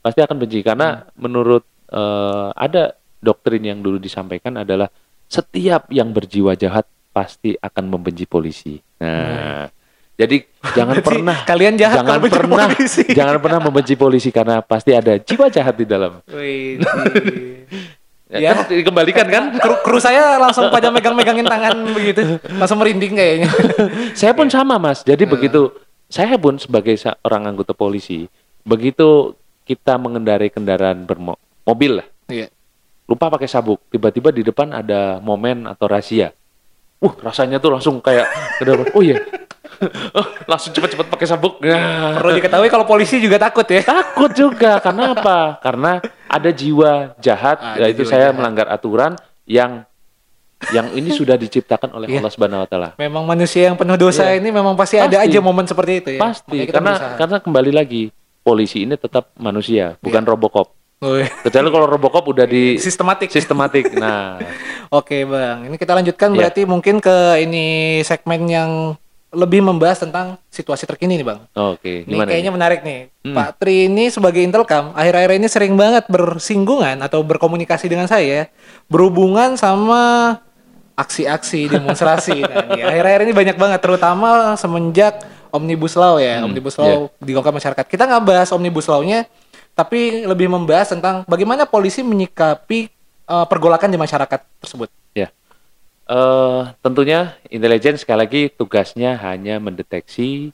pasti 0.01 0.21
akan 0.23 0.37
benci 0.39 0.59
karena 0.63 0.89
menurut 1.15 1.61
eh, 1.91 2.49
ada 2.55 2.95
doktrin 3.19 3.61
yang 3.61 3.83
dulu 3.83 3.99
disampaikan 3.99 4.57
adalah 4.57 4.89
setiap 5.27 5.91
yang 5.91 6.09
berjiwa 6.09 6.55
jahat 6.55 6.87
pasti 7.11 7.53
akan 7.53 7.85
membenci 7.91 8.25
polisi. 8.25 8.79
Nah, 8.97 9.67
jadi 10.21 10.37
jangan 10.77 10.95
Berarti 11.01 11.09
pernah 11.09 11.37
kalian 11.49 11.75
jahat 11.81 11.97
jangan 12.05 12.21
pernah 12.29 12.69
polisi. 12.69 13.05
jangan 13.19 13.37
pernah 13.41 13.61
membenci 13.65 13.95
polisi 13.97 14.29
karena 14.29 14.61
pasti 14.61 14.93
ada 14.93 15.17
jiwa 15.17 15.49
jahat 15.49 15.75
di 15.81 15.87
dalam. 15.89 16.21
Wih. 16.29 16.77
Ya, 18.31 18.39
Ya. 18.39 18.51
kan 18.55 18.71
dikembalikan 18.71 19.27
kan? 19.27 19.45
kru, 19.59 19.75
kru 19.83 19.99
saya 19.99 20.39
langsung 20.39 20.71
pada 20.71 20.87
megang-megangin 20.95 21.43
tangan 21.43 21.83
begitu. 21.91 22.39
Langsung 22.63 22.79
merinding 22.79 23.19
kayaknya. 23.19 23.51
Saya 24.15 24.31
pun 24.39 24.47
sama 24.47 24.79
mas. 24.79 25.03
Jadi 25.03 25.27
begitu 25.27 25.75
saya 26.07 26.39
pun 26.39 26.55
sebagai 26.55 26.95
seorang 26.95 27.51
anggota 27.51 27.75
polisi, 27.75 28.31
begitu 28.63 29.35
kita 29.67 29.99
mengendarai 29.99 30.47
kendaraan 30.47 31.11
bermobil 31.11 32.03
lah, 32.03 32.07
Iya. 32.31 32.51
lupa 33.07 33.35
pakai 33.35 33.51
sabuk, 33.51 33.83
tiba-tiba 33.91 34.31
di 34.31 34.47
depan 34.47 34.79
ada 34.79 35.19
momen 35.19 35.67
atau 35.67 35.91
rahasia. 35.91 36.31
Uh, 37.03 37.15
rasanya 37.27 37.59
tuh 37.59 37.75
langsung 37.75 37.99
kayak 37.99 38.31
oh 38.95 39.03
iya, 39.03 39.19
langsung 40.51 40.71
cepet-cepet 40.71 41.07
pakai 41.07 41.27
sabuk. 41.27 41.61
Nah, 41.61 42.17
Perlu 42.17 42.33
diketahui 42.35 42.69
kalau 42.69 42.85
polisi 42.85 43.17
juga 43.17 43.37
takut 43.37 43.65
ya. 43.65 43.81
takut 43.83 44.31
juga 44.31 44.79
karena 44.79 45.13
apa? 45.13 45.39
Karena 45.59 46.01
ada 46.27 46.51
jiwa 46.51 47.15
jahat, 47.19 47.59
Ada 47.59 47.81
yaitu 47.83 48.03
jiwa 48.03 48.11
saya 48.11 48.27
jahat. 48.27 48.37
melanggar 48.37 48.67
aturan 48.67 49.13
yang 49.45 49.85
yang 50.71 50.93
ini 50.93 51.09
sudah 51.09 51.35
diciptakan 51.35 51.89
oleh 51.91 52.07
Iya. 52.07 52.21
Allah 52.21 52.31
Subhanahu 52.31 52.61
Wa 52.61 52.69
Taala. 52.69 52.89
Memang 52.95 53.25
manusia 53.25 53.67
yang 53.67 53.77
penuh 53.77 53.97
dosa 53.97 54.29
Iya. 54.29 54.39
ini 54.39 54.49
memang 54.51 54.77
pasti, 54.77 54.97
ada 54.97 55.09
Pasti. 55.11 55.25
aja 55.27 55.39
momen 55.41 55.65
seperti 55.65 55.93
itu 55.99 56.11
ya. 56.13 56.21
Pasti, 56.21 56.59
karena 56.67 56.93
berusaha. 56.95 57.17
karena 57.17 57.37
kembali 57.39 57.71
lagi 57.73 58.03
polisi 58.41 58.85
ini 58.85 58.95
tetap 58.95 59.33
manusia, 59.37 59.97
bukan 59.99 60.21
Robocop. 60.23 60.77
Wih, 61.01 61.25
Kecuali 61.41 61.69
kalau 61.71 61.89
Robocop 61.89 62.25
udah 62.29 62.45
di 62.45 62.77
sistematik. 62.85 63.29
sistematik. 63.29 63.89
Nah, 63.95 64.37
Oke 64.93 65.25
bang, 65.25 65.65
ini 65.65 65.77
kita 65.77 65.95
lanjutkan 65.95 66.29
Iya. 66.29 66.37
berarti 66.37 66.63
mungkin 66.65 67.01
ke 67.01 67.17
ini 67.39 67.67
segmen 68.03 68.45
yang 68.45 68.71
lebih 69.31 69.63
membahas 69.63 70.03
tentang 70.03 70.35
situasi 70.47 70.85
terkini 70.85 71.15
nih 71.15 71.27
bang. 71.27 71.41
oke, 71.53 71.87
Ini 72.03 72.11
gimana? 72.11 72.27
kayaknya 72.27 72.51
ini? 72.51 72.57
menarik 72.59 72.81
nih. 72.83 73.01
Hmm. 73.23 73.37
Pak 73.39 73.49
Tri 73.57 73.87
ini 73.87 74.11
sebagai 74.11 74.43
Intelkam 74.43 74.91
akhir-akhir 74.91 75.31
ini 75.39 75.47
sering 75.47 75.75
banget 75.75 76.05
bersinggungan 76.07 76.99
atau 76.99 77.23
berkomunikasi 77.23 77.87
dengan 77.87 78.05
saya 78.05 78.51
berhubungan 78.87 79.55
sama 79.55 80.35
aksi-aksi 80.95 81.69
demonstrasi. 81.75 82.43
nah, 82.43 82.75
ini 82.75 82.83
akhir-akhir 82.83 83.21
ini 83.23 83.33
banyak 83.33 83.57
banget 83.57 83.81
terutama 83.81 84.59
semenjak 84.59 85.23
Omnibus 85.51 85.95
Law 85.95 86.19
ya, 86.19 86.43
Hmm, 86.43 86.51
Omnibus 86.51 86.75
Law 86.75 87.11
digolkan 87.19 87.51
masyarakat. 87.51 87.85
Kita 87.87 88.07
nggak 88.07 88.23
bahas 88.23 88.49
Omnibus 88.51 88.87
Law-nya 88.87 89.27
tapi 89.71 90.27
lebih 90.27 90.51
membahas 90.51 90.91
tentang 90.91 91.23
bagaimana 91.25 91.65
polisi 91.65 92.03
menyikapi 92.03 92.91
eh, 93.27 93.47
pergolakan 93.47 93.91
di 93.91 93.99
masyarakat 93.99 94.41
tersebut. 94.59 94.91
Eh, 96.11 96.63
tentunya 96.83 97.39
intelijen 97.55 97.95
sekali 97.95 98.19
lagi 98.27 98.43
tugasnya 98.51 99.15
hanya 99.23 99.63
mendeteksi 99.63 100.51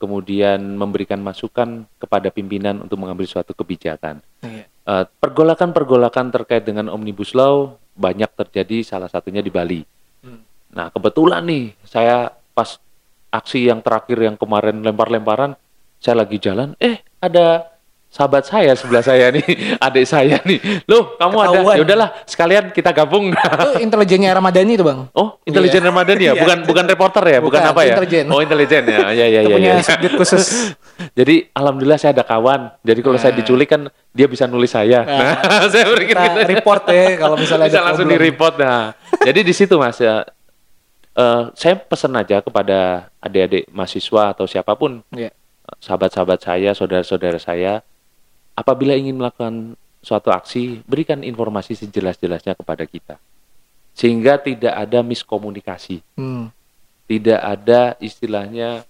kemudian 0.00 0.80
memberikan 0.80 1.20
masukan 1.20 1.84
kepada 2.00 2.32
pimpinan 2.32 2.80
untuk 2.80 2.96
mengambil 2.96 3.28
suatu 3.28 3.52
kebijakan. 3.52 4.24
Iya. 4.40 4.64
Eh, 4.64 5.04
pergolakan-pergolakan 5.20 6.32
terkait 6.32 6.64
dengan 6.64 6.88
omnibus 6.88 7.36
law 7.36 7.76
banyak 7.92 8.32
terjadi 8.32 8.80
salah 8.80 9.12
satunya 9.12 9.44
di 9.44 9.52
Bali. 9.52 9.84
Hmm. 10.24 10.40
Nah 10.72 10.88
kebetulan 10.88 11.44
nih 11.44 11.76
saya 11.84 12.32
pas 12.56 12.80
aksi 13.28 13.68
yang 13.68 13.84
terakhir 13.84 14.16
yang 14.24 14.40
kemarin 14.40 14.80
lempar-lemparan, 14.80 15.52
saya 16.00 16.24
lagi 16.24 16.40
jalan, 16.40 16.72
eh 16.80 17.04
ada 17.20 17.73
sahabat 18.14 18.46
saya 18.46 18.78
sebelah 18.78 19.02
saya 19.02 19.26
nih, 19.28 19.42
adik 19.90 20.06
saya 20.06 20.38
nih. 20.46 20.86
Loh, 20.86 21.18
kamu 21.18 21.34
ada? 21.34 21.48
Ketahuan. 21.50 21.74
Ya 21.74 21.82
udahlah, 21.82 22.08
sekalian 22.22 22.64
kita 22.70 22.94
gabung. 22.94 23.34
Itu 23.34 23.68
intelijennya 23.84 24.30
Ramadhani 24.30 24.72
itu 24.72 24.86
bang. 24.86 25.10
Oh, 25.10 25.34
intelijen 25.42 25.82
Iya. 25.82 25.90
Ramadan 25.90 26.14
ya? 26.14 26.22
Iya. 26.30 26.32
Bukan 26.38 26.58
bukan 26.62 26.84
reporter 26.86 27.24
ya? 27.26 27.38
Bukan, 27.42 27.58
Bukan, 27.58 27.72
apa 27.74 27.80
ya? 27.82 27.94
intelijen. 27.98 28.24
Oh, 28.30 28.38
intelijen 28.38 28.82
ya. 28.86 29.10
Ya 29.10 29.26
ya 29.26 29.40
Itu 29.42 29.50
ya. 29.50 29.54
punya 29.58 29.70
ya. 29.82 30.10
khusus. 30.14 30.44
Jadi 31.10 31.50
alhamdulillah 31.50 31.98
saya 31.98 32.14
ada 32.14 32.22
kawan. 32.22 32.70
Jadi 32.80 33.00
kalau 33.02 33.18
saya 33.18 33.34
Nah. 33.34 33.38
diculik 33.42 33.66
kan 33.66 33.82
dia 34.14 34.30
bisa 34.30 34.46
nulis 34.46 34.70
saya. 34.70 35.02
Nah, 35.02 35.34
saya 35.74 35.90
berikan 35.90 36.14
Kita 36.14 36.30
gitu. 36.38 36.50
report 36.54 36.82
ya 36.86 37.18
kalau 37.18 37.34
misalnya 37.34 37.66
bisa 37.66 37.82
ada 37.82 37.86
langsung 37.90 38.06
problem. 38.06 38.22
di 38.22 38.28
report. 38.30 38.54
Nah, 38.56 38.82
jadi 39.20 39.40
di 39.42 39.50
situ 39.50 39.74
Mas 39.74 39.98
ya. 39.98 40.22
eh, 41.12 41.42
saya 41.52 41.74
pesan 41.76 42.14
aja 42.14 42.38
kepada 42.38 42.78
adik-adik 43.18 43.66
mahasiswa 43.68 44.30
atau 44.30 44.46
siapa 44.46 44.74
pun 44.74 45.02
Iya. 45.10 45.34
sahabat-sahabat 45.78 46.38
saya, 46.38 46.70
saudara-saudara 46.72 47.38
saya, 47.38 47.82
apabila 48.54 48.94
ingin 48.94 49.18
melakukan 49.18 49.74
suatu 50.00 50.30
aksi, 50.30 50.84
berikan 50.84 51.20
informasi 51.20 51.74
sejelas-jelasnya 51.74 52.54
kepada 52.54 52.84
kita. 52.84 53.16
Sehingga 53.94 54.36
tidak 54.36 54.74
ada 54.74 55.00
miskomunikasi, 55.00 56.02
Hmm. 56.14 56.50
tidak 57.06 57.40
ada 57.40 57.94
istilahnya 57.98 58.82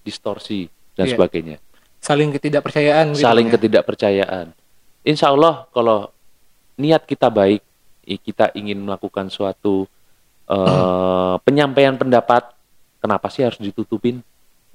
distorsi 0.00 0.68
dan 0.94 1.08
Iya. 1.08 1.12
sebagainya. 1.16 1.56
Saling 1.98 2.30
ketidakpercayaan. 2.30 3.16
gitu, 3.16 3.24
Saling 3.24 3.48
ya. 3.48 3.52
ketidakpercayaan. 3.56 4.46
Insya 5.02 5.32
Allah 5.32 5.64
kalau 5.72 6.12
niat 6.76 7.04
kita 7.04 7.32
baik, 7.32 7.64
kita 8.04 8.52
ingin 8.52 8.84
melakukan 8.84 9.32
suatu 9.32 9.88
eh, 10.44 11.34
penyampaian 11.48 11.96
pendapat, 11.96 12.52
kenapa 13.00 13.32
sih 13.32 13.48
harus 13.48 13.56
ditutupin? 13.56 14.20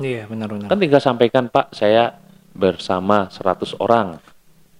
Iya 0.01 0.25
benar-benar. 0.25 0.65
Kan 0.65 0.81
tinggal 0.81 0.97
sampaikan 0.97 1.45
Pak, 1.45 1.77
saya 1.77 2.17
bersama 2.59 3.31
100 3.31 3.79
orang 3.79 4.19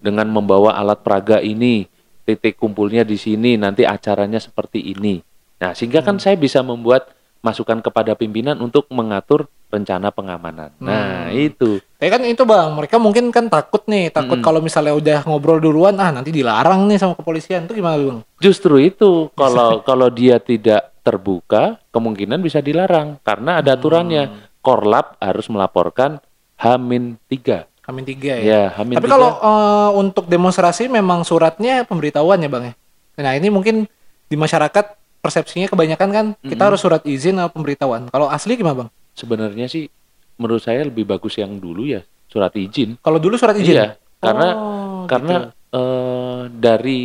dengan 0.04 0.28
membawa 0.28 0.76
alat 0.76 1.00
peraga 1.00 1.40
ini, 1.40 1.88
titik 2.28 2.60
kumpulnya 2.60 3.08
di 3.08 3.16
sini, 3.16 3.56
nanti 3.56 3.88
acaranya 3.88 4.38
seperti 4.38 4.92
ini. 4.92 5.24
Nah, 5.60 5.72
sehingga 5.72 6.04
kan 6.04 6.20
saya 6.20 6.36
bisa 6.36 6.60
membuat 6.60 7.16
masukan 7.40 7.80
kepada 7.80 8.20
pimpinan 8.20 8.60
untuk 8.60 8.92
mengatur 8.92 9.48
rencana 9.70 10.10
pengamanan. 10.10 10.74
Nah, 10.82 11.30
itu. 11.30 11.80
Tapi 11.96 12.10
kan 12.10 12.22
itu 12.26 12.42
bang, 12.44 12.74
mereka 12.74 12.98
mungkin 12.98 13.30
kan 13.30 13.48
takut 13.48 13.86
nih, 13.86 14.10
takut 14.10 14.42
Mm. 14.42 14.44
kalau 14.44 14.60
misalnya 14.60 14.94
udah 14.98 15.20
ngobrol 15.30 15.62
duluan, 15.62 15.96
ah 16.02 16.10
nanti 16.10 16.34
dilarang 16.34 16.90
nih 16.90 16.98
sama 16.98 17.14
kepolisian. 17.14 17.70
Itu 17.70 17.78
gimana 17.78 17.96
bang? 17.96 18.20
Justru 18.42 18.82
itu 18.82 19.30
kalau 19.38 19.86
kalau 19.86 20.10
dia 20.10 20.42
tidak 20.42 20.90
terbuka, 21.06 21.78
kemungkinan 21.94 22.42
bisa 22.42 22.60
dilarang 22.60 23.22
karena 23.22 23.62
ada 23.62 23.78
aturannya. 23.78 24.52
Korlap 24.60 25.16
harus 25.24 25.48
melaporkan 25.48 26.20
H-3. 26.60 27.69
Hamin 27.90 28.06
tiga 28.06 28.38
ya. 28.38 28.44
Ya, 28.46 28.64
H-3. 28.70 29.02
Tapi 29.02 29.10
kalau 29.10 29.30
eh, 29.42 29.90
untuk 29.98 30.30
demonstrasi 30.30 30.86
memang 30.86 31.26
suratnya 31.26 31.82
pemberitahuan 31.84 32.38
ya 32.38 32.50
bang 32.50 32.64
ya. 32.70 32.74
Nah 33.20 33.34
ini 33.34 33.50
mungkin 33.50 33.90
di 34.30 34.38
masyarakat 34.38 34.86
persepsinya 35.20 35.68
kebanyakan 35.68 36.10
kan 36.14 36.26
kita 36.40 36.70
harus 36.70 36.80
surat 36.80 37.02
izin 37.04 37.42
atau 37.42 37.52
pemberitahuan. 37.52 38.08
Kalau 38.08 38.30
asli 38.30 38.54
gimana 38.56 38.86
bang? 38.86 38.90
sebenarnya 39.20 39.68
sih 39.68 39.92
menurut 40.40 40.64
saya 40.64 40.88
lebih 40.88 41.04
bagus 41.04 41.36
yang 41.36 41.60
dulu 41.60 41.84
ya 41.84 42.00
surat 42.32 42.56
izin. 42.56 42.96
Kalau 43.04 43.20
dulu 43.20 43.36
surat 43.36 43.58
izin? 43.60 43.76
Iya, 43.76 43.88
karena 44.24 44.48
Oh, 44.56 45.04
karena 45.10 45.52
gitu. 45.52 45.76
eh, 45.76 46.42
dari 46.56 47.02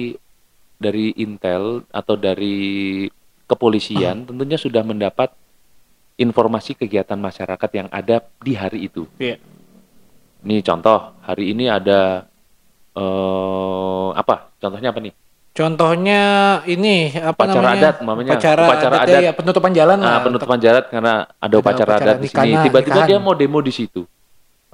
dari 0.79 1.16
intel 1.18 1.83
atau 1.90 2.14
dari 2.14 3.09
kepolisian 3.49 4.29
tentunya 4.29 4.55
sudah 4.55 4.87
mendapat 4.87 5.33
informasi 6.14 6.79
kegiatan 6.79 7.18
masyarakat 7.18 7.70
yang 7.75 7.88
ada 7.90 8.23
di 8.38 8.55
hari 8.55 8.87
itu. 8.87 9.11
Iya. 9.18 9.42
Nih 10.44 10.61
contoh, 10.61 11.16
hari 11.24 11.57
ini 11.57 11.66
ada 11.66 12.28
eh 12.94 14.09
apa? 14.14 14.52
Contohnya 14.61 14.92
apa 14.92 15.00
nih? 15.00 15.14
Contohnya 15.54 16.22
ini 16.66 17.14
apa 17.14 17.46
Upacara 17.46 17.62
namanya? 17.62 17.78
adat, 17.78 17.96
mamanya. 18.02 18.30
Upacara, 18.35 18.64
Upacara 18.66 18.96
adat, 18.98 19.07
ya, 19.07 19.14
adat. 19.14 19.22
ya, 19.22 19.33
penutupan 19.33 19.70
jalan 19.70 19.98
lah. 20.02 20.11
Nah, 20.11 20.20
penutupan 20.20 20.59
jalan 20.59 20.83
karena 20.90 21.14
ada 21.38 21.54
upacara 21.57 21.90
upacara 21.94 22.11
adat 22.11 22.16
di 22.20 22.28
sini. 22.28 22.54
Tiba-tiba 22.61 23.00
dia 23.07 23.18
mau 23.22 23.35
demo 23.35 23.59
di 23.62 23.72
situ. 23.72 24.02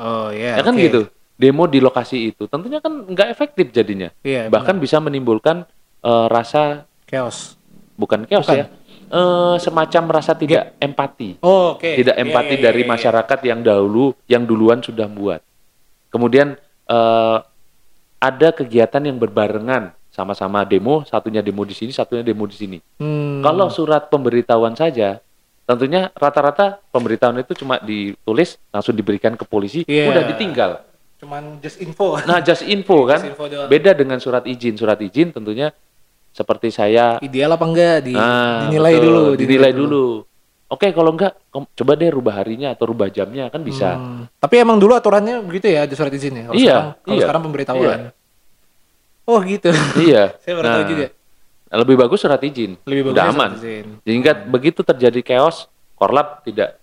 Oh 0.00 0.32
iya. 0.32 0.56
ya 0.56 0.64
kan 0.64 0.72
oke. 0.72 0.80
gitu. 0.80 1.00
Demo 1.36 1.64
di 1.68 1.78
lokasi 1.80 2.32
itu. 2.32 2.48
Tentunya 2.48 2.80
kan 2.80 2.92
nggak 3.06 3.28
efektif 3.28 3.68
jadinya. 3.70 4.08
Iya. 4.24 4.48
Bahkan 4.48 4.80
bisa 4.80 4.96
menimbulkan 4.98 5.68
eh, 6.00 6.26
rasa 6.32 6.88
chaos. 7.04 7.60
bukan 8.00 8.24
chaos 8.24 8.48
Bukan. 8.48 8.56
ya. 8.56 8.66
eh, 9.12 9.54
semacam 9.60 10.02
rasa 10.16 10.32
tidak 10.32 10.80
empati. 10.80 11.36
Oh, 11.44 11.76
oke. 11.76 11.92
Tidak 11.92 12.16
Iya, 12.16 12.24
empati 12.24 12.56
iya, 12.56 12.60
iya, 12.60 12.66
dari 12.72 12.82
iya. 12.82 12.88
masyarakat 12.88 13.38
yang 13.44 13.60
dahulu 13.60 14.16
yang 14.24 14.48
duluan 14.48 14.80
sudah 14.80 15.04
membuat. 15.04 15.44
Kemudian 16.10 16.58
eh, 16.86 17.38
ada 18.20 18.48
kegiatan 18.52 19.00
yang 19.00 19.16
berbarengan 19.16 19.94
sama-sama 20.10 20.66
demo, 20.66 21.06
satunya 21.06 21.40
demo 21.40 21.62
di 21.62 21.72
sini, 21.72 21.94
satunya 21.94 22.20
demo 22.20 22.44
di 22.44 22.56
sini. 22.58 22.78
Hmm. 22.98 23.40
Kalau 23.40 23.70
surat 23.70 24.10
pemberitahuan 24.10 24.74
saja, 24.74 25.22
tentunya 25.64 26.10
rata-rata 26.12 26.82
pemberitahuan 26.90 27.40
itu 27.40 27.54
cuma 27.56 27.78
ditulis 27.78 28.58
langsung 28.68 28.92
diberikan 28.92 29.38
ke 29.38 29.46
polisi, 29.46 29.86
Iya. 29.86 30.10
udah 30.10 30.24
ditinggal. 30.28 30.72
cuman 31.20 31.60
just 31.60 31.76
info. 31.84 32.16
Nah, 32.24 32.40
just 32.40 32.64
info 32.64 33.04
kan. 33.12 33.20
Just 33.20 33.36
info 33.36 33.44
doang. 33.44 33.68
Beda 33.68 33.92
dengan 33.92 34.16
surat 34.16 34.40
izin. 34.48 34.72
Surat 34.72 34.96
izin 34.96 35.28
tentunya 35.28 35.68
seperti 36.32 36.72
saya 36.72 37.20
Ideal 37.20 37.52
apa 37.52 37.64
enggak 37.68 38.08
di, 38.08 38.16
Nah, 38.16 38.64
dinilai 38.64 38.94
betul, 38.96 39.04
dulu, 39.04 39.24
dinilai 39.36 39.72
dulu. 39.76 40.06
Oke, 40.70 40.94
kalau 40.94 41.10
enggak 41.10 41.34
coba 41.50 41.92
deh 41.98 42.08
rubah 42.08 42.34
harinya 42.38 42.70
atau 42.70 42.86
rubah 42.86 43.10
jamnya 43.10 43.50
kan 43.50 43.58
bisa. 43.60 43.98
Hmm. 43.98 44.30
Tapi 44.38 44.54
emang 44.62 44.78
dulu 44.78 44.94
aturannya 44.94 45.42
begitu 45.42 45.66
ya 45.66 45.82
di 45.82 45.98
surat 45.98 46.14
izin 46.14 46.30
ya. 46.30 46.44
Kalau 46.46 46.54
Iya, 46.54 46.66
sekarang, 46.70 46.90
kalau 46.94 47.10
iya. 47.12 47.22
sekarang 47.26 47.42
pemberitahuan. 47.42 47.98
Iya. 47.98 48.10
Oh 49.26 49.38
gitu. 49.42 49.70
iya. 49.98 50.22
Saya 50.42 50.54
baru 50.54 50.66
tahu 50.70 50.84
juga. 50.86 51.06
Lebih 51.70 51.96
bagus 51.98 52.18
surat 52.22 52.40
izin. 52.40 52.78
Lebih 52.86 53.02
bagus 53.04 53.14
Udah 53.14 53.24
surat 53.26 53.36
aman. 53.36 53.50
izin. 53.58 53.86
Sehingga 54.02 54.32
begitu 54.34 54.80
terjadi 54.80 55.20
chaos, 55.20 55.66
korlap 55.94 56.42
tidak 56.42 56.78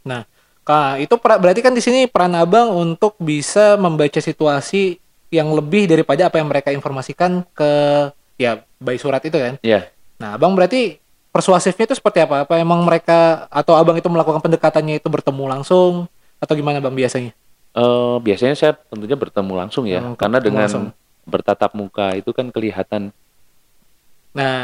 Nah, 0.00 0.24
Kak, 0.60 0.96
itu 0.98 1.14
berarti 1.14 1.60
kan 1.60 1.70
di 1.70 1.82
sini 1.82 2.08
peran 2.08 2.32
Abang 2.32 2.72
untuk 2.72 3.14
bisa 3.16 3.76
membaca 3.76 4.16
situasi 4.16 4.96
yang 5.28 5.52
lebih 5.52 5.86
daripada 5.86 6.26
apa 6.26 6.40
yang 6.40 6.48
mereka 6.48 6.72
informasikan 6.72 7.46
ke 7.52 7.70
ya 8.34 8.58
by 8.80 8.96
surat 8.96 9.22
itu 9.22 9.36
kan. 9.36 9.54
ya 9.60 9.86
Nah, 10.16 10.34
Abang 10.34 10.52
berarti 10.52 10.96
persuasifnya 11.30 11.86
itu 11.86 11.94
seperti 11.94 12.20
apa? 12.20 12.44
Apa 12.44 12.58
emang 12.58 12.82
mereka 12.82 13.46
atau 13.48 13.74
Abang 13.74 13.94
itu 13.94 14.06
melakukan 14.06 14.38
pendekatannya 14.38 14.98
itu 14.98 15.06
bertemu 15.06 15.44
langsung 15.48 16.06
atau 16.36 16.52
gimana 16.54 16.78
Bang 16.78 16.92
biasanya? 16.92 17.32
Eh, 17.70 18.16
biasanya 18.18 18.54
saya 18.54 18.72
tentunya 18.74 19.14
bertemu 19.14 19.52
langsung 19.54 19.86
ya, 19.86 20.02
Hmm, 20.02 20.18
karena 20.18 20.38
dengan 20.38 20.66
langsung. 20.66 20.90
bertatap 21.22 21.70
muka 21.72 22.14
itu 22.14 22.30
kan 22.30 22.50
kelihatan 22.50 23.14
Nah, 24.30 24.54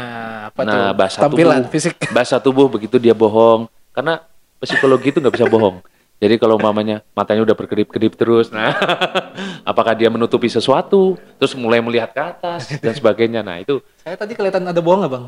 apa 0.47 0.61
Nah, 0.63 0.71
tuh? 0.71 0.95
bahasa 0.95 1.17
Tampilan 1.21 1.59
tubuh. 1.61 1.71
fisik. 1.71 1.95
bahasa 2.15 2.39
tubuh 2.39 2.67
begitu 2.67 2.95
dia 2.95 3.11
bohong, 3.11 3.67
karena 3.91 4.23
psikologi 4.59 5.11
itu 5.11 5.19
nggak 5.19 5.35
bisa 5.35 5.43
bohong. 5.45 5.83
Jadi 6.17 6.35
kalau 6.35 6.57
mamanya 6.57 7.03
matanya 7.11 7.43
udah 7.43 7.53
berkedip-kedip 7.53 8.15
terus, 8.15 8.49
nah 8.49 8.73
apakah 9.69 9.93
dia 9.93 10.07
menutupi 10.07 10.47
sesuatu, 10.47 11.13
terus 11.37 11.51
mulai 11.53 11.77
melihat 11.77 12.09
ke 12.09 12.21
atas 12.25 12.73
dan 12.73 12.89
sebagainya. 12.91 13.43
Nah 13.43 13.59
itu 13.59 13.83
Saya 14.01 14.15
tadi 14.15 14.33
kelihatan 14.33 14.65
ada 14.65 14.79
bohong 14.79 15.03
nggak 15.03 15.13
Bang? 15.13 15.25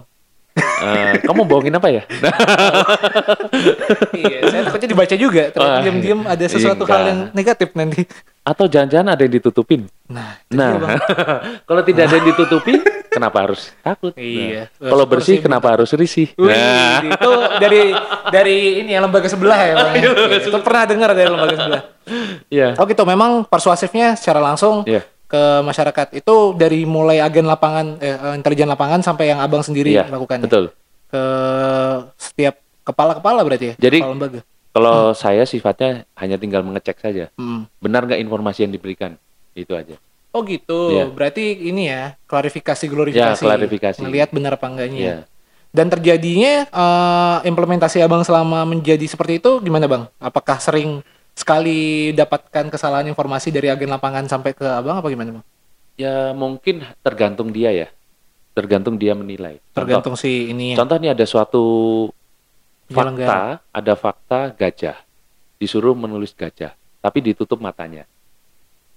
Eh, 0.57 1.21
kamu 1.21 1.41
bohongin 1.43 1.73
apa 1.73 1.87
ya? 1.89 2.03
Iya, 4.11 4.37
saya 4.49 4.61
takutnya 4.65 4.89
dibaca 4.89 5.15
juga. 5.15 5.43
Ternyata 5.49 5.75
Wah, 5.75 5.83
diam-diam 5.83 6.19
ada 6.23 6.39
iya, 6.39 6.49
sesuatu 6.49 6.83
hal 6.83 6.91
enggak. 6.91 7.07
yang 7.07 7.19
negatif 7.31 7.69
nanti. 7.73 8.01
atau 8.39 8.65
jangan-jangan 8.65 9.13
ada 9.13 9.21
yang 9.21 9.33
ditutupin. 9.35 9.81
Nah, 10.09 10.41
Nah, 10.49 10.97
kalau 11.69 11.81
tidak 11.81 12.09
ada 12.09 12.15
yang 12.17 12.27
ditutupi, 12.27 12.81
kenapa 13.07 13.45
harus 13.45 13.69
takut? 13.79 14.09
Iya. 14.17 14.73
Nah, 14.73 14.89
kalau 14.89 15.05
bersih, 15.05 15.37
sih, 15.37 15.43
kenapa 15.43 15.69
harus 15.69 15.93
risih? 15.93 16.33
Wih, 16.33 16.49
Nah, 16.49 16.97
itu 17.13 17.31
dari 17.61 17.81
dari 18.33 18.57
ini 18.81 18.89
ya 18.89 19.05
lembaga 19.05 19.29
sebelah 19.29 19.59
ya 19.59 19.73
bang. 19.77 19.91
Iya, 20.01 20.09
itu 20.41 20.59
pernah 20.59 20.83
dengar 20.83 21.09
dari 21.13 21.29
lembaga 21.29 21.55
sebelah. 21.55 21.81
ya, 22.49 22.73
Oh 22.73 22.89
gitu, 22.89 23.03
memang 23.05 23.45
persuasifnya 23.45 24.17
secara 24.17 24.41
langsung 24.41 24.81
Iya. 24.83 25.05
Ke 25.29 25.61
masyarakat 25.61 26.17
itu 26.17 26.35
dari 26.57 26.89
mulai 26.89 27.21
agen 27.21 27.45
lapangan, 27.45 28.01
eh, 28.01 28.17
eh, 28.17 28.33
intelijen 28.33 28.65
lapangan 28.65 29.05
sampai 29.05 29.29
yang 29.29 29.37
abang 29.37 29.61
sendiri 29.61 29.93
iya, 29.93 30.09
lakukan 30.09 30.41
betul. 30.41 30.73
ke 31.05 31.23
setiap 32.17 32.57
kepala-kepala 32.81 33.45
berarti 33.45 33.65
ya. 33.71 33.75
Jadi- 33.77 34.01
kepala 34.01 34.15
lembaga. 34.17 34.41
Kalau 34.69 35.13
saya 35.17 35.45
sifatnya 35.49 36.05
hanya 36.17 36.37
tinggal 36.37 36.61
mengecek 36.61 36.97
saja, 37.01 37.29
Hmm. 37.37 37.65
benar 37.81 38.05
nggak 38.05 38.21
informasi 38.21 38.65
yang 38.65 38.73
diberikan, 38.73 39.17
itu 39.53 39.73
aja. 39.73 39.97
Oh 40.29 40.45
gitu, 40.45 40.93
Iya. 40.93 41.09
berarti 41.09 41.57
ini 41.73 41.89
ya 41.89 42.13
klarifikasi 42.29 42.85
glorifikasi. 42.85 43.41
Ya, 43.41 43.49
klarifikasi. 43.49 43.97
Ngelihat 44.01 44.29
benar 44.29 44.57
apa 44.61 44.69
enggaknya. 44.69 45.01
Iya. 45.01 45.17
Dan 45.69 45.89
terjadinya 45.89 46.65
eh, 46.65 47.37
implementasi 47.49 48.01
abang 48.01 48.21
selama 48.25 48.65
menjadi 48.65 49.05
seperti 49.05 49.41
itu 49.41 49.61
gimana 49.61 49.85
bang? 49.89 50.03
Apakah 50.21 50.57
sering 50.61 51.01
sekali 51.39 51.79
dapatkan 52.11 52.67
kesalahan 52.67 53.07
informasi 53.07 53.47
dari 53.47 53.71
agen 53.71 53.87
lapangan 53.87 54.27
sampai 54.27 54.51
ke 54.51 54.67
abang 54.67 54.99
apa 54.99 55.07
gimana 55.07 55.39
bang? 55.39 55.45
Ya 55.95 56.31
mungkin 56.31 56.83
tergantung 56.99 57.49
dia 57.49 57.71
ya. 57.71 57.87
Tergantung 58.51 58.99
dia 58.99 59.15
menilai. 59.15 59.63
Contoh- 59.65 59.87
Tergantung 59.87 60.15
si 60.15 60.51
ini 60.51 60.75
ya. 60.75 60.75
Contoh 60.75 60.99
nih 60.99 61.11
ada 61.11 61.23
suatu 61.23 61.63
fakta, 62.87 63.63
ada 63.65 63.93
fakta 63.95 64.39
gajah. 64.51 64.97
Disuruh 65.55 65.91
menulis 65.93 66.31
gajah, 66.31 66.71
tapi 66.99 67.19
ditutup 67.21 67.59
matanya. 67.59 68.03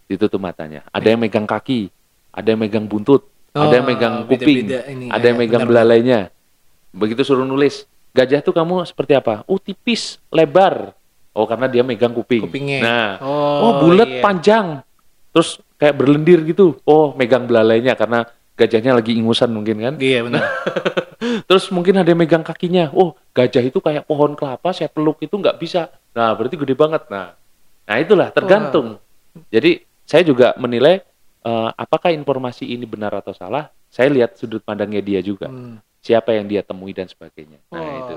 Ditutup 0.06 0.38
matanya. 0.38 0.82
Ada 0.88 1.08
yang 1.08 1.20
megang 1.20 1.42
kaki, 1.44 1.90
ada 2.30 2.48
yang 2.48 2.60
megang 2.60 2.86
buntut, 2.86 3.26
ada 3.52 3.70
yang 3.72 3.82
Oh, 3.82 3.88
megang 3.88 4.14
kuping, 4.24 4.66
beda-beda 4.66 4.80
ini. 4.88 5.06
ada 5.08 5.24
yang 5.24 5.36
Ya, 5.36 5.42
megang 5.42 5.62
benar. 5.62 5.70
belalainya. 5.70 6.20
Begitu 6.92 7.22
suruh 7.22 7.42
nulis, 7.42 7.82
gajah 8.12 8.38
tuh 8.40 8.52
kamu 8.52 8.82
seperti 8.84 9.12
apa? 9.12 9.42
Oh, 9.44 9.58
tipis, 9.58 10.22
lebar. 10.28 10.94
Oh, 11.32 11.48
karena 11.48 11.66
dia 11.68 11.80
megang 11.80 12.12
kuping. 12.12 12.44
Kupingnya. 12.44 12.80
Nah, 12.84 13.10
Oh, 13.24 13.60
oh, 13.64 13.72
bulat, 13.88 14.08
iya. 14.08 14.20
panjang. 14.20 14.84
Terus 15.32 15.56
kayak 15.80 15.96
berlendir 15.96 16.44
gitu. 16.44 16.76
Oh, 16.84 17.16
megang 17.16 17.48
belalainya 17.48 17.96
karena 17.96 18.28
gajahnya 18.52 18.92
lagi 18.92 19.16
ingusan 19.16 19.48
mungkin 19.48 19.80
kan. 19.80 19.94
Iya 19.96 20.28
benar. 20.28 20.44
Terus 21.48 21.72
mungkin 21.72 21.96
ada 21.96 22.08
yang 22.12 22.20
megang 22.20 22.44
kakinya. 22.44 22.92
Oh, 22.92 23.16
gajah 23.32 23.64
itu 23.64 23.80
kayak 23.80 24.04
pohon 24.04 24.36
kelapa, 24.36 24.76
saya 24.76 24.92
peluk 24.92 25.24
itu 25.24 25.32
nggak 25.32 25.56
bisa. 25.56 25.88
Nah, 26.12 26.36
berarti 26.36 26.60
gede 26.60 26.76
banget. 26.76 27.08
Nah, 27.08 27.32
nah 27.88 27.96
itulah 27.96 28.28
tergantung. 28.28 29.00
Jadi 29.48 29.80
saya 30.04 30.22
juga 30.26 30.52
menilai 30.60 31.00
eh, 31.42 31.70
apakah 31.74 32.12
informasi 32.12 32.68
ini 32.68 32.84
benar 32.84 33.16
atau 33.16 33.32
salah. 33.32 33.72
Saya 33.88 34.12
lihat 34.12 34.36
sudut 34.36 34.60
pandangnya 34.60 35.00
dia 35.00 35.24
juga. 35.24 35.48
Hmm. 35.48 35.80
Siapa 36.02 36.34
yang 36.34 36.50
dia 36.50 36.60
temui 36.66 36.92
dan 36.92 37.06
sebagainya. 37.06 37.62
Nah, 37.70 37.90
itu. 38.02 38.14